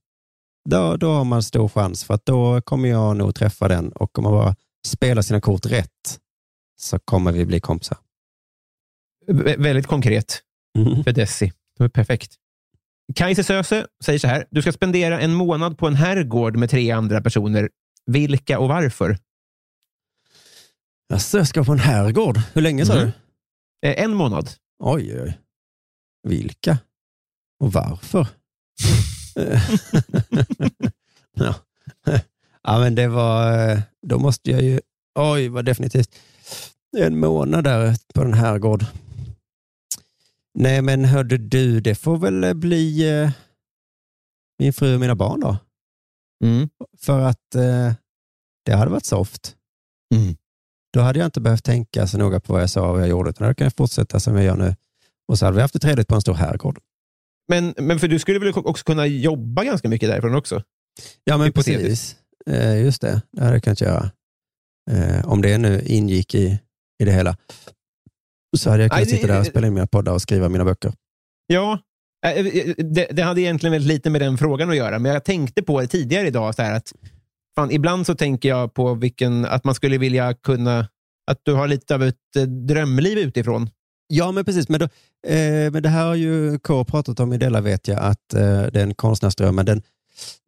[0.70, 4.18] Då, då har man stor chans, för att då kommer jag nog träffa den och
[4.18, 6.18] om man bara spelar sina kort rätt
[6.80, 7.98] så kommer vi bli kompisar.
[9.28, 10.42] Vä- väldigt konkret
[10.78, 11.05] Mm.
[11.05, 11.46] för Desi.
[11.76, 12.34] Det var perfekt.
[13.14, 14.46] Kajse Söse säger så här.
[14.50, 17.70] Du ska spendera en månad på en herrgård med tre andra personer.
[18.07, 19.18] Vilka och varför?
[21.12, 22.38] Jaså, jag ska på en herrgård.
[22.52, 23.04] Hur länge sa Mm.
[23.82, 23.88] du?
[23.88, 24.50] Eh, En månad.
[24.78, 25.38] Oj, oj.
[26.28, 26.78] Vilka?
[27.60, 28.26] Och varför?
[31.34, 31.54] ja.
[32.62, 33.68] ja, men det var...
[33.70, 34.80] eh, Då måste jag ju...
[35.14, 36.18] Oj, vad definitivt.
[36.96, 38.84] En månad där på den här gård.
[40.54, 43.30] Nej, men hörde du, det får väl eh, bli eh,
[44.58, 45.56] min fru och mina barn då.
[46.44, 46.68] Mm.
[46.98, 47.92] För att eh,
[48.64, 49.56] det hade varit soft.
[50.14, 50.36] Mm.
[50.93, 53.09] Då hade jag inte behövt tänka så noga på vad jag sa och vad jag
[53.09, 54.74] gjorde, utan då kan jag fortsätta som jag gör nu.
[55.28, 56.78] Och så hade vi haft det trevligt på en stor herrgård.
[57.49, 60.62] Men, men för du skulle väl också kunna jobba ganska mycket därifrån också?
[61.24, 62.16] Ja, men precis.
[62.47, 64.11] Eh, just det, det hade jag kunnat göra.
[64.90, 66.59] Eh, om det nu ingick i,
[67.03, 67.36] i det hela.
[68.57, 70.93] Så hade jag kunnat sitta där och spela in mina poddar och skriva mina böcker.
[71.47, 71.78] Ja,
[72.26, 75.24] eh, eh, det, det hade egentligen väldigt lite med den frågan att göra, men jag
[75.24, 76.55] tänkte på det tidigare idag.
[76.55, 76.93] Så att,
[77.55, 80.88] fan, ibland så tänker jag på vilken, att man skulle vilja kunna...
[81.30, 83.70] Att du har lite av ett eh, drömliv utifrån.
[84.07, 84.68] Ja, men precis.
[84.68, 84.84] Men, då,
[85.30, 88.62] eh, men det här har ju K pratat om i Della vet jag, att eh,
[88.62, 89.82] den konstnärsdrömmen, den,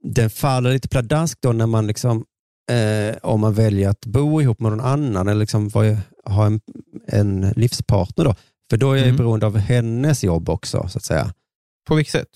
[0.03, 2.25] den faller lite pladask då när man liksom,
[2.71, 6.61] eh, om man väljer att bo ihop med någon annan eller liksom vara- ha en,
[7.07, 8.35] en livspartner då.
[8.71, 9.17] För då är jag Mm.
[9.17, 11.33] beroende av hennes jobb också, så att säga.
[11.89, 12.29] På vilket sätt?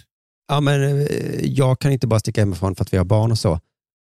[0.48, 1.06] Ja, men eh,
[1.42, 3.60] jag kan inte bara sticka hemifrån för att vi har barn och så.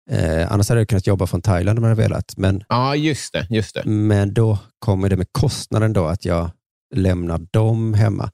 [0.09, 2.33] Eh, annars hade jag kunnat jobba från Thailand om jag hade velat.
[2.37, 3.47] Men, Ja, just det.
[3.49, 3.85] Just det.
[3.85, 6.49] men då kommer det med kostnaden då att jag
[6.95, 8.31] lämnar dem hemma.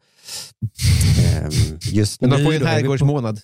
[1.26, 1.50] Eh,
[1.94, 3.40] just Men de nu får ju en herrgårdsmånad.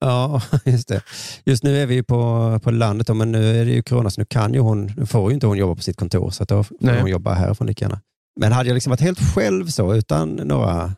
[0.00, 1.02] Ja, just det.
[1.44, 4.20] Just nu är vi på, på landet, då, men nu är det ju corona, så
[4.20, 6.48] nu kan ju hon, nu får ju inte hon jobba på sitt kontor, så att
[6.48, 7.00] då får Nej.
[7.00, 8.00] hon jobba härifrån lika gärna.
[8.40, 10.94] Men hade jag liksom varit helt själv så, utan några,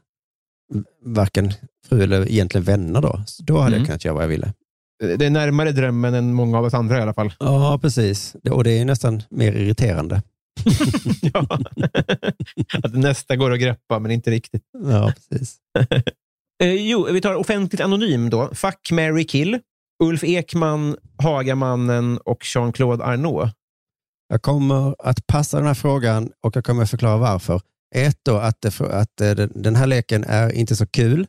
[1.05, 1.53] varken
[1.89, 3.78] fru eller egentligen vänner då, då hade Mm.
[3.78, 4.53] jag kunnat göra vad jag ville.
[5.16, 7.32] Det är närmare drömmen än många av oss andra i alla fall.
[7.38, 8.36] Ja, precis.
[8.50, 10.22] Och det är nästan mer irriterande.
[11.22, 11.46] ja.
[12.82, 14.62] Att nästa går att greppa, men inte riktigt.
[14.90, 15.57] Ja, precis.
[16.62, 18.50] Eh, jo, vi tar offentligt anonym då.
[18.55, 19.59] Fuck, Mary kill.
[20.02, 23.52] Ulf Ekman, Hagamannen och Jean-Claude Arnault.
[24.28, 27.61] Jag kommer att passa den här frågan och jag kommer att förklara varför.
[27.94, 31.26] Ett då, att, det, att eh, den- här leken är inte så kul.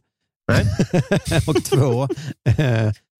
[0.51, 0.65] Nej.
[1.47, 2.07] och två,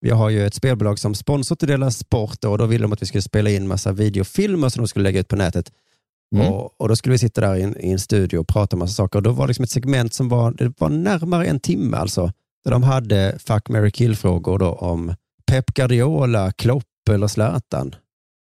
[0.06, 3.02] vi har ju ett spelbolag som sponsor till Dela Sport och då ville de att
[3.02, 5.72] vi skulle spela in massa videofilmer som de skulle lägga ut på nätet.
[6.36, 6.48] Mm.
[6.48, 8.80] Och, och Då skulle vi sitta där i en, i en studio och prata om
[8.80, 9.20] massa saker.
[9.20, 12.32] Och då var det liksom ett segment som var, det var närmare en timme alltså.
[12.64, 15.16] Där de hade fuck, marry, kill-frågor om
[15.48, 17.96] Pep Guardiola, Klopp eller Zlatan.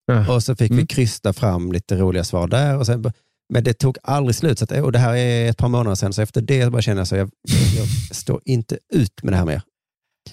[0.06, 0.34] Ja.
[0.34, 0.86] Och så fick vi Mm.
[0.86, 2.78] krysta fram lite roliga svar där.
[2.78, 3.12] Och sen,
[3.52, 4.58] men det tog aldrig slut.
[4.58, 7.00] Så att, och det här är ett par månader sedan, så efter det bara känner
[7.00, 7.30] jag så jag,
[7.76, 9.62] jag står inte ut med det här mer.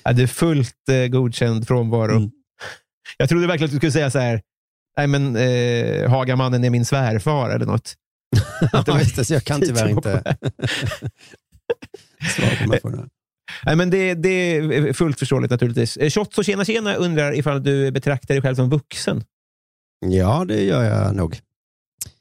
[0.03, 2.15] Ja, det är fullt eh, godkänd frånvaro.
[2.15, 2.31] Mm.
[3.17, 4.41] Jag trodde verkligen att du skulle säga så här,
[4.97, 7.93] nej men eh, Hagamannen är min svärfar eller något.
[8.61, 10.09] Det Ja, just det, jag kan tyvärr inte
[12.35, 13.09] svara på de här frågorna.
[13.65, 15.97] Nej, men det, det är fullt förståeligt naturligtvis.
[15.97, 19.23] Eh, Shots tjena tjena undrar ifall du betraktar dig själv som vuxen.
[20.05, 21.39] Ja, det gör jag nog.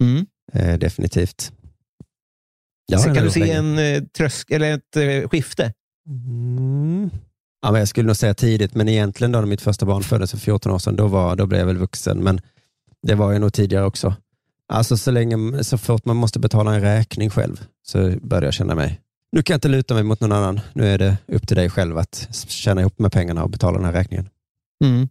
[0.01, 0.27] Mm.
[0.53, 1.53] Eh, definitivt.
[2.87, 3.55] Ja, så det kan du jag se länge.
[3.59, 5.73] en eh, trösk, eller ett eh, skifte
[6.09, 7.11] Mm.
[7.63, 10.31] Ja, men jag skulle nog säga tidigt, men egentligen då när mitt första barn föddes
[10.31, 12.19] för 14 år sedan, då, var, då blev jag väl vuxen.
[12.19, 12.41] Men
[13.03, 14.15] det var jag nog tidigare också.
[14.69, 18.75] Alltså så länge, så fort man måste betala en räkning själv, så började jag känna
[18.75, 19.01] mig,
[19.33, 20.61] nu kan jag inte luta mig mot någon annan.
[20.73, 23.85] Nu är det upp till dig själv att tjäna ihop med pengarna och betala den
[23.85, 24.29] här räkningen.
[24.85, 25.09] Mm.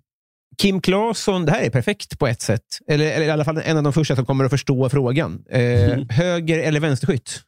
[0.58, 2.66] Kim Claesson, det här är perfekt på ett sätt.
[2.88, 5.44] Eller, eller i alla fall en av de första som kommer att förstå frågan.
[5.50, 7.42] Eh, Höger eller vänsterskytt?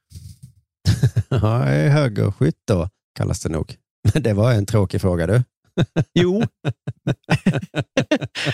[1.30, 3.76] Ja, högerskytt då, kallas det nog.
[4.14, 5.44] Men det var en tråkig fråga du.
[6.14, 6.44] Jo.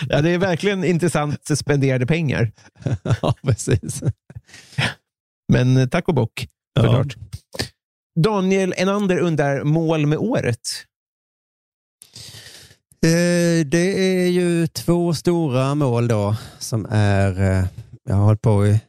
[0.08, 2.52] ja, det är verkligen intressant spenderade pengar.
[3.22, 4.02] ja, precis.
[5.52, 7.04] Men eh, tack och bock, Ja.
[8.20, 10.60] Daniel Enander undrar mål med året.
[13.06, 17.64] Eh, Det är ju två stora mål då som är, eh,
[18.04, 18.80] jag har hållit på i,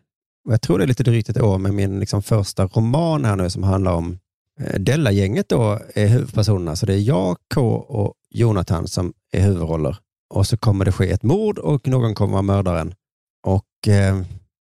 [0.49, 3.49] jag tror det är lite drygt ett år med min liksom första roman här nu
[3.49, 4.19] som handlar om
[4.79, 6.75] Della-gänget då är huvudpersonerna.
[6.75, 9.97] Så det är jag, K och Jonathan som är huvudroller.
[10.33, 12.93] Och så kommer det ske ett mord och någon kommer vara mördaren.
[13.47, 14.21] Och eh,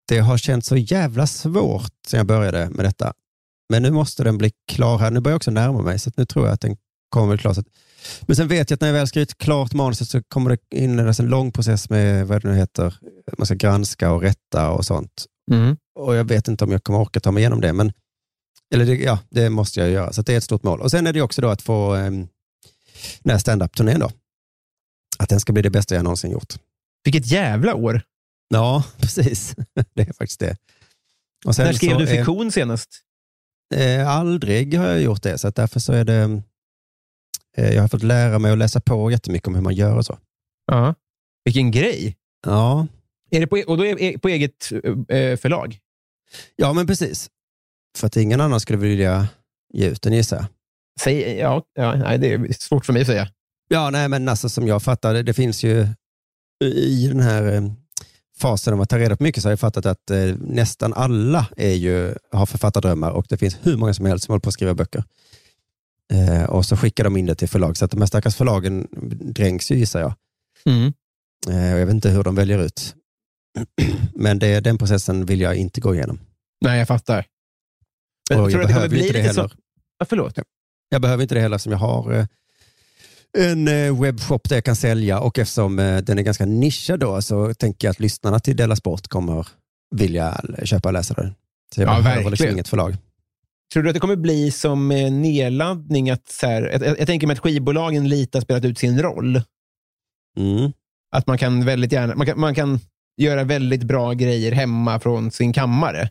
[0.07, 3.13] det har känts så jävla svårt sen jag började med detta.
[3.69, 5.11] Men nu måste den bli klar här.
[5.11, 6.77] Nu börjar jag också närma mig, så nu tror jag att den
[7.09, 7.55] kommer bli klar.
[8.21, 11.19] Men sen vet jag att när jag väl skrivit klart manuset så kommer det inledas
[11.19, 12.95] en lång process med vad det nu heter.
[13.37, 15.25] Man ska granska och rätta och sånt.
[15.95, 17.91] Och jag vet inte om jag kommer orka ta mig igenom det, men
[18.73, 20.13] eller det, ja, det måste jag göra.
[20.13, 20.81] Så det är ett stort mål.
[20.81, 22.11] Och Sen är det också då att få eh,
[23.23, 24.11] den här stand-up-turnén då.
[25.19, 26.53] Att den ska bli det bästa jag någonsin gjort.
[27.03, 28.01] Vilket jävla år.
[28.49, 29.55] Ja, precis.
[29.93, 30.57] det är faktiskt det.
[31.45, 32.89] Och När skrev du är- fiktion senast?
[33.75, 36.41] Eh, aldrig har jag gjort det, så därför så är det...
[37.57, 40.05] Eh, jag har fått lära mig att läsa på jättemycket om hur man gör och
[40.05, 40.17] så.
[40.65, 40.95] Ja.
[41.45, 42.17] Vilken grej.
[42.45, 42.87] Ja,
[43.29, 44.71] Är det på, och då är det på eget
[45.09, 45.79] eh, förlag?
[46.55, 47.29] ja men precis.
[47.97, 49.27] För att ingen annan skulle vilja
[49.73, 50.45] ge ut den gissar jag.
[51.01, 53.27] Säg, ja, ja, nej, det är svårt för mig att säga.
[53.67, 55.87] Ja, nej, men alltså som jag fattar det, det finns ju
[56.63, 57.61] i den här eh,
[58.37, 61.47] fasen av att ta reda på mycket så har jag fattat att eh, nästan alla
[61.57, 64.53] är ju, har författardrömmar och det finns hur många som helst som håller på att
[64.53, 65.03] skriva böcker.
[66.13, 68.87] Eh, och så skickar de in det till förlag, så att de här stackars förlagen
[69.11, 70.13] dränks ju gissar jag.
[71.49, 72.95] Eh, och jag vet inte hur de väljer ut.
[74.15, 76.19] Men det, den processen vill jag inte gå igenom.
[76.61, 77.25] Nej, jag fattar.
[78.29, 79.41] Men och tror jag kommer behöver inte det lite så?
[79.41, 79.53] heller.
[79.99, 80.39] Ja, förlåt.
[80.89, 82.25] Jag behöver inte det heller eftersom jag har eh,
[83.37, 87.21] en eh, webbshop där jag kan sälja och eftersom eh, den är ganska nischad då
[87.21, 89.47] så tänker jag att lyssnarna till Della Sport kommer
[89.95, 91.33] vilja köpa och läsa den.
[91.75, 92.53] Så jag Ja, behöver liksom verkligen.
[92.53, 92.97] inget förlag.
[93.73, 94.87] Tror du att det kommer bli som
[95.21, 96.09] nedladdning?
[96.09, 99.01] Att så här, jag, jag, jag tänker mig att skivbolagen lite har spelat ut sin
[99.01, 99.41] roll.
[100.37, 100.71] Mm.
[101.15, 102.79] Att man kan väldigt gärna man kan, man kan
[103.17, 106.09] göra väldigt bra grejer hemma från sin kammare.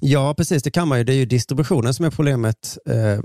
[0.00, 0.62] Ja, precis.
[0.62, 1.04] Det kan man ju.
[1.04, 2.78] Det är ju distributionen som är problemet.
[2.88, 3.20] Eh,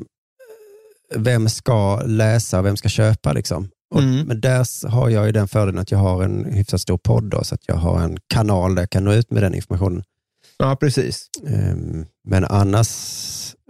[1.15, 3.33] vem ska läsa och vem ska köpa?
[3.33, 3.69] Liksom.
[3.95, 4.27] Och, Mm.
[4.27, 7.43] Men där har jag ju den fördelen att jag har en hyfsat stor podd, då,
[7.43, 10.03] så att jag har en kanal där jag kan nå ut med den informationen.
[10.57, 11.29] Ja, precis.
[11.47, 12.87] Ehm, Men annars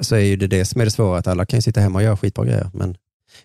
[0.01, 1.99] så är ju det det som är det svåra, att alla kan ju sitta hemma
[1.99, 2.69] och göra skitbra grejer.
[2.73, 2.95] Men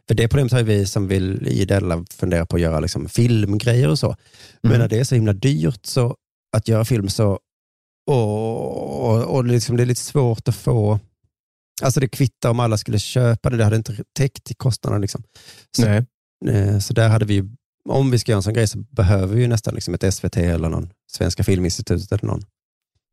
[0.09, 3.88] för det problemet har vi som vill i Della fundera på att göra liksom filmgrejer
[3.88, 4.16] och så.
[4.62, 4.80] Men Mm.
[4.80, 6.16] när det är så himla dyrt så
[6.57, 7.38] att göra film så,
[8.07, 11.00] och, och, och liksom det är lite svårt att få,
[11.82, 15.00] alltså det kvittar om alla skulle köpa det, det hade inte täckt i kostnaderna.
[15.00, 15.22] Liksom.
[15.76, 16.04] Så, Nej.
[16.48, 17.44] eh, så där hade vi
[17.88, 20.68] om vi ska göra en sån grej så behöver vi nästan liksom ett SVT eller
[20.68, 22.42] någon Svenska Filminstitutet eller någon.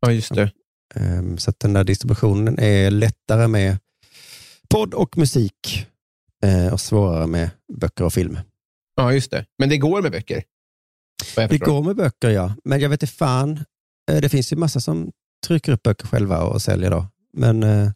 [0.02, 0.52] Ja, just det.
[0.96, 3.78] Ehm, Så att den där distributionen är lättare med
[4.70, 5.88] podd och musik
[6.44, 8.38] eh, och svårare med böcker och film.
[8.96, 9.46] Ja, just det.
[9.60, 10.44] Men det går med böcker.
[11.36, 12.56] Det går med böcker, ja.
[12.64, 13.60] Men jag vet inte fan.
[14.12, 15.12] Eh, Det finns ju massa som
[15.48, 17.08] trycker upp böcker själva och säljer då.
[17.38, 17.92] Men eh,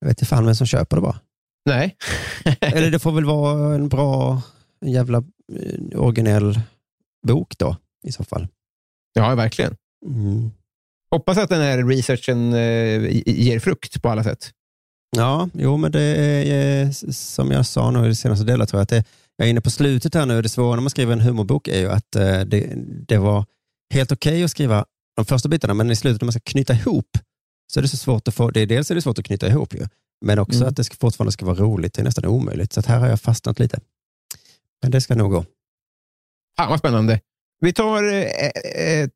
[0.00, 1.20] jag vet inte fan vem som köper det bara.
[1.66, 1.96] Nej.
[2.60, 4.42] Eller det får väl vara en bra,
[4.80, 5.18] en jävla
[5.52, 6.60] eh, originell
[7.26, 8.48] bok då i så fall.
[9.12, 9.76] ja, verkligen.
[10.06, 10.50] Mm.
[11.10, 12.52] Hoppas att den här researchen
[13.26, 14.50] ger frukt på alla sätt.
[15.16, 18.82] Ja, jo, men det är som jag sa nu i det senaste delat, tror jag
[18.82, 19.04] att det,
[19.36, 20.42] jag är inne på slutet här nu.
[20.42, 22.72] Det svåra när man skriver en humorbok är ju att det,
[23.08, 23.44] det var
[23.94, 24.84] helt okej att skriva
[25.16, 27.18] de första bitarna, men i slutet när man ska knyta ihop
[27.72, 29.48] så är det så svårt att få, det är, dels är det svårt att knyta
[29.48, 29.86] ihop ju,
[30.20, 30.68] men också Mm.
[30.68, 31.94] att det ska, fortfarande ska vara roligt.
[31.94, 33.80] Det är nästan omöjligt, så här har jag fastnat lite.
[34.82, 35.44] Men det ska nog gå.
[36.56, 37.20] Fan vad spännande.
[37.60, 38.22] Vi tar eh,
[39.00, 39.08] eh,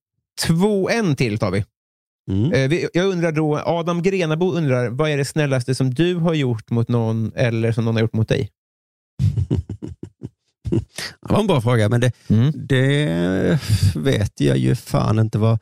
[0.47, 1.65] två, en till tar vi.
[2.31, 2.53] Mm.
[2.53, 2.89] Eh, vi.
[2.93, 6.89] Jag undrar då, Adam Grenabo undrar, vad är det snällaste som du har gjort mot
[6.89, 8.51] någon eller som någon har gjort mot dig?
[11.21, 12.53] Det var en bra fråga, men det, Mm.
[12.55, 13.59] det
[13.95, 15.39] vet jag ju fan inte.
[15.39, 15.59] Vad,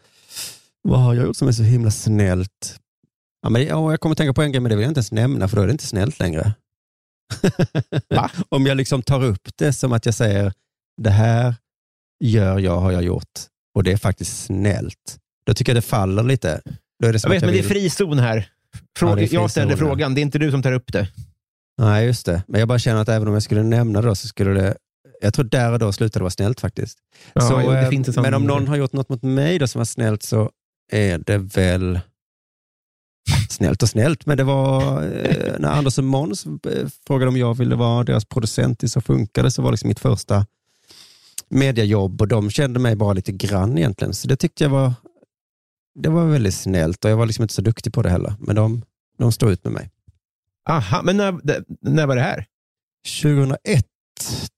[0.88, 2.80] vad har jag gjort som är så himla snällt?
[3.42, 5.12] Ja, men, ja, jag kommer tänka på en grej, men det vill jag inte ens
[5.12, 6.52] nämna, för då är det inte snällt längre.
[8.48, 10.52] Om jag liksom tar upp det som att jag säger,
[11.02, 11.54] det här
[12.24, 13.40] gör jag, har jag gjort.
[13.74, 15.18] Och det är faktiskt snällt.
[15.46, 16.60] Då tycker jag det faller lite.
[17.02, 18.50] Då är det Jag vet, men det är vill- frizon här.
[18.98, 19.76] Frå- Ja, jag ja.
[19.76, 21.08] frågan, det är inte du som tar upp det.
[21.78, 22.42] Nej, just det.
[22.48, 24.76] Men jag bara känner att även om jag skulle nämna det då, så skulle det...
[25.20, 26.98] Jag tror där och då slutade det vara snällt faktiskt.
[27.32, 29.84] Ja, så, jo, eh, men om någon har gjort något mot mig då som var
[29.84, 30.50] snällt så
[30.92, 32.00] är det väl
[33.48, 34.26] snällt och snällt.
[34.26, 38.24] Men det var eh, när Anders och Måns eh, frågade om jag ville vara deras
[38.24, 40.46] producent i Så funkar det, så var liksom mitt första
[41.48, 44.14] mediajobb och de kände mig bara lite grann egentligen.
[44.14, 44.92] Så det tyckte jag var,
[45.94, 48.34] det var väldigt snällt och jag var liksom inte så duktig på det heller.
[48.40, 48.82] Men de,
[49.18, 49.90] de stod ut med mig.
[50.68, 51.40] Aha, men när,
[51.80, 52.46] när var det här?
[53.22, 53.86] 2001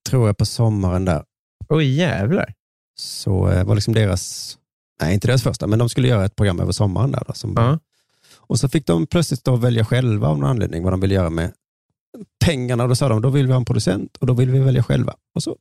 [0.08, 1.24] tror jag på sommaren där.
[1.68, 2.54] Oj, jävlar.
[2.98, 4.56] Så eh, var liksom deras,
[5.00, 7.22] nej inte deras första, men de skulle göra ett program över sommaren där.
[7.26, 7.78] Då, som, Ja.
[8.36, 11.30] Och så fick de plötsligt då välja själva av någon anledning vad de ville göra
[11.30, 11.52] med
[12.44, 12.86] pengarna.
[12.86, 15.14] Då sa de, då vill vi ha en producent och då vill vi välja själva.
[15.34, 15.56] Och så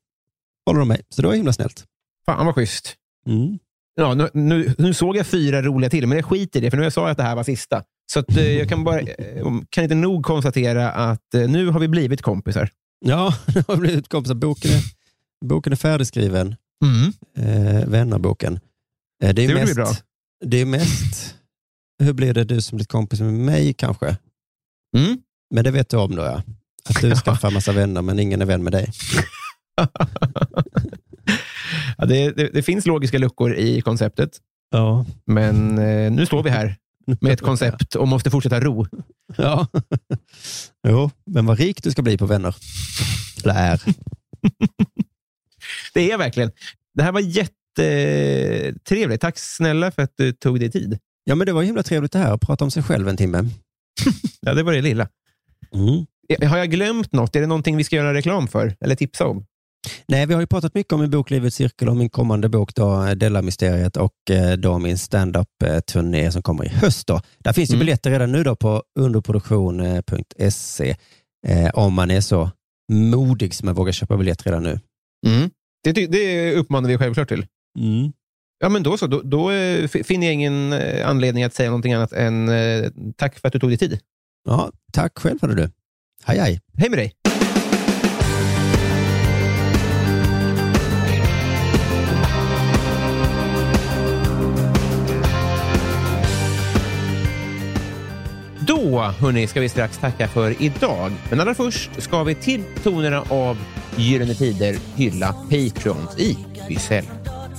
[0.66, 1.02] håller de mig.
[1.10, 1.86] Så det var himla snällt.
[2.26, 2.96] Fan vad schysst.
[3.28, 3.60] Mm.
[3.96, 6.78] Ja, nu, nu, nu såg jag fyra roliga till, men jag skiter i det, för
[6.78, 7.84] nu jag sa jag att det här var sista.
[8.14, 11.80] Så att, eh, jag kan, bara, eh, kan inte nog konstatera att eh, nu har
[11.80, 12.70] vi blivit kompisar.
[13.06, 14.36] Ja, det har blivit kompisar.
[14.36, 14.82] Boken är,
[15.46, 16.56] boken är färdigskriven.
[17.38, 18.60] Eh, Vännerboken.
[19.24, 19.92] Eh, det, är Det mest, bra.
[20.46, 21.36] det är mest,
[22.04, 24.18] hur blir det du som blir kompis med mig kanske?
[24.98, 25.18] Mm.
[25.56, 26.44] Men det vet du om då ja.
[26.90, 28.92] Att du skaffar massa vänner men ingen är vän med dig.
[31.98, 34.38] ja, det, det, det finns logiska luckor i konceptet,
[34.72, 35.06] Ja.
[35.26, 36.76] men eh, nu står vi här
[37.22, 38.86] med ett koncept och måste fortsätta ro.
[39.38, 39.68] Ja.
[40.88, 42.56] jo, men vad rik du ska bli på vänner.
[43.44, 43.82] Eller är.
[45.94, 46.52] Det är verkligen.
[46.94, 47.20] Det här var
[47.78, 49.22] jättetrevligt.
[49.22, 50.98] Tack snälla för att du tog dig tid.
[51.24, 53.44] Ja, men det var himla trevligt det här att prata om sig själv en timme.
[54.42, 55.08] Ja, det var det lilla.
[55.74, 56.06] Mm.
[56.42, 57.36] Eh, Har jag glömt något?
[57.36, 58.76] Är det någonting vi ska göra reklam för?
[58.82, 59.46] Eller tipsa om?
[60.08, 62.76] Nej, vi har ju pratat mycket om min bok Livets cirkel och min kommande bok
[62.76, 67.08] då, Della-mysteriet och eh, då min stand-up-turné som kommer i höst.
[67.08, 67.22] Då.
[67.40, 67.80] Där finns ju Mm.
[67.80, 70.96] biljetter redan nu då på underproduktion.se
[71.48, 72.52] eh, om man är så
[72.92, 74.80] modig som man vågar köpa biljett redan nu.
[75.84, 77.46] Det, ty- det uppmanar vi självklart till.
[78.60, 79.08] Ja, men då så.
[79.08, 83.40] Då, då eh, finner jag ingen eh, anledning att säga någonting annat än eh, tack
[83.40, 84.00] för att du tog dig tid.
[84.46, 85.70] Ja, tack själv hörde du.
[86.24, 86.62] Hej hej.
[86.78, 87.14] Hej med dig!
[98.60, 101.12] Då, hörni, ska vi strax tacka för idag.
[101.30, 103.58] Men allra först ska vi till tonerna av
[103.96, 106.38] Gyllene Tider hylla Patrons i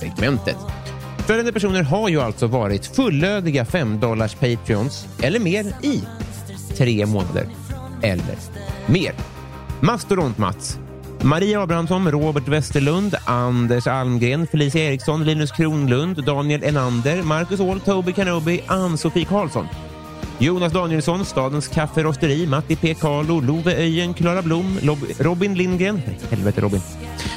[0.01, 0.57] segmentet.
[1.27, 6.03] Följande personer har ju alltså varit fullödiga 5 dollars Patreons eller mer i
[6.77, 7.45] tre månader
[8.01, 8.35] eller
[8.87, 9.11] mer.
[9.81, 10.79] Mastodont-Mats,
[11.21, 18.13] Maria Abrahamsson, Robert Westerlund, Anders Almgren, Felicia Eriksson, Linus Kronlund, Daniel Enander, Marcus Åhl, Toby
[18.13, 19.67] Kanobi, Ann-Sofie Karlsson.
[20.39, 22.95] Jonas Danielsson, Stadens Kafferosteri, Matti P.
[22.95, 26.01] Carlo, Love Öjen, Klara Blom, Lob- Robin Lindgren,
[26.31, 26.81] helvete Robin,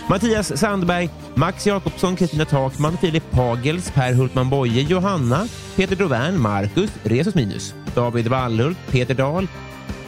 [0.08, 6.90] Mattias Sandberg, Max Jakobsson, Kristina Takman, Filip Pagels, Per Hultman Boye, Johanna, Peter Dovern, Marcus,
[7.04, 9.46] Resus Minus, David Wallhult, Peter Dahl,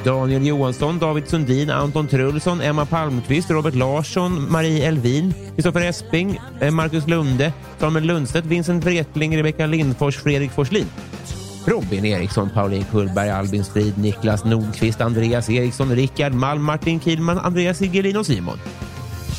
[0.04, 6.70] Daniel Johansson, David Sundin, Anton Trulsson, Emma Palmqvist, Robert Larsson, Marie Elvin, Kristoffer Esping, eh,
[6.70, 10.86] Marcus Lunde, Samuel Lundstedt, Vincent Wretling, Rebecka Lindfors, Fredrik Forslin.
[11.66, 17.78] Robin Eriksson, Pauline Kullberg, Albin Strid, Niklas Nordqvist, Andreas Eriksson, Rickard Malm, Martin Kilman, Andreas
[17.78, 18.58] Sigelin och Simon.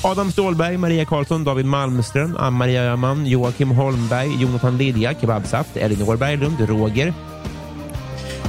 [0.04, 6.60] Adam Stålberg, Maria Karlsson, David Malmström, Ann-Maria Öhman, Joakim Holmberg, Jonathan Lilja, Kebabsaft, Elinor Berglund,
[6.60, 7.14] Roger,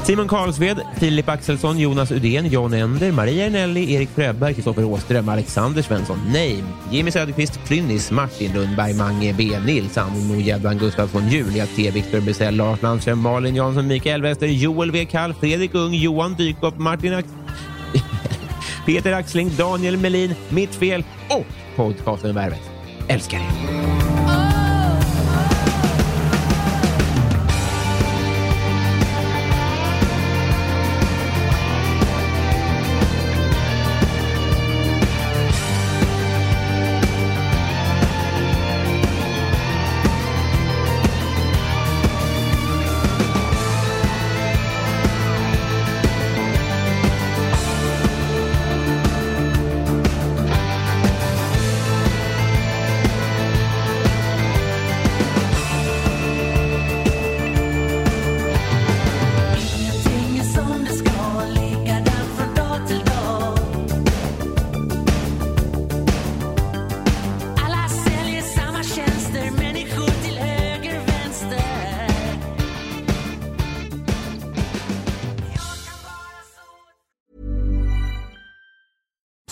[0.05, 5.83] Simon Karlsved, Filip Axelsson, Jonas Udén, John Ender, Maria Ernelli, Erik Fröberg, Kristoffer Åström, Alexander
[5.83, 11.91] Svensson, Name, Jimmy Söderqvist, Plynnis, Martin Lundberg, Mange B, Nils, Anno Gäddan Gustafsson, Julia T,
[11.91, 15.07] Viktor Bysell, Lars Landström, Malin Jansson, Mikael Wester, Joel W.
[15.07, 17.29] Kall, Fredrik Ung, Johan Dykhoff, Martin Ax
[18.87, 21.47] Peter Axling, Daniel Melin, Mitt Fel och
[21.77, 22.71] podcasten Värvet.
[23.09, 24.08] Älskar er!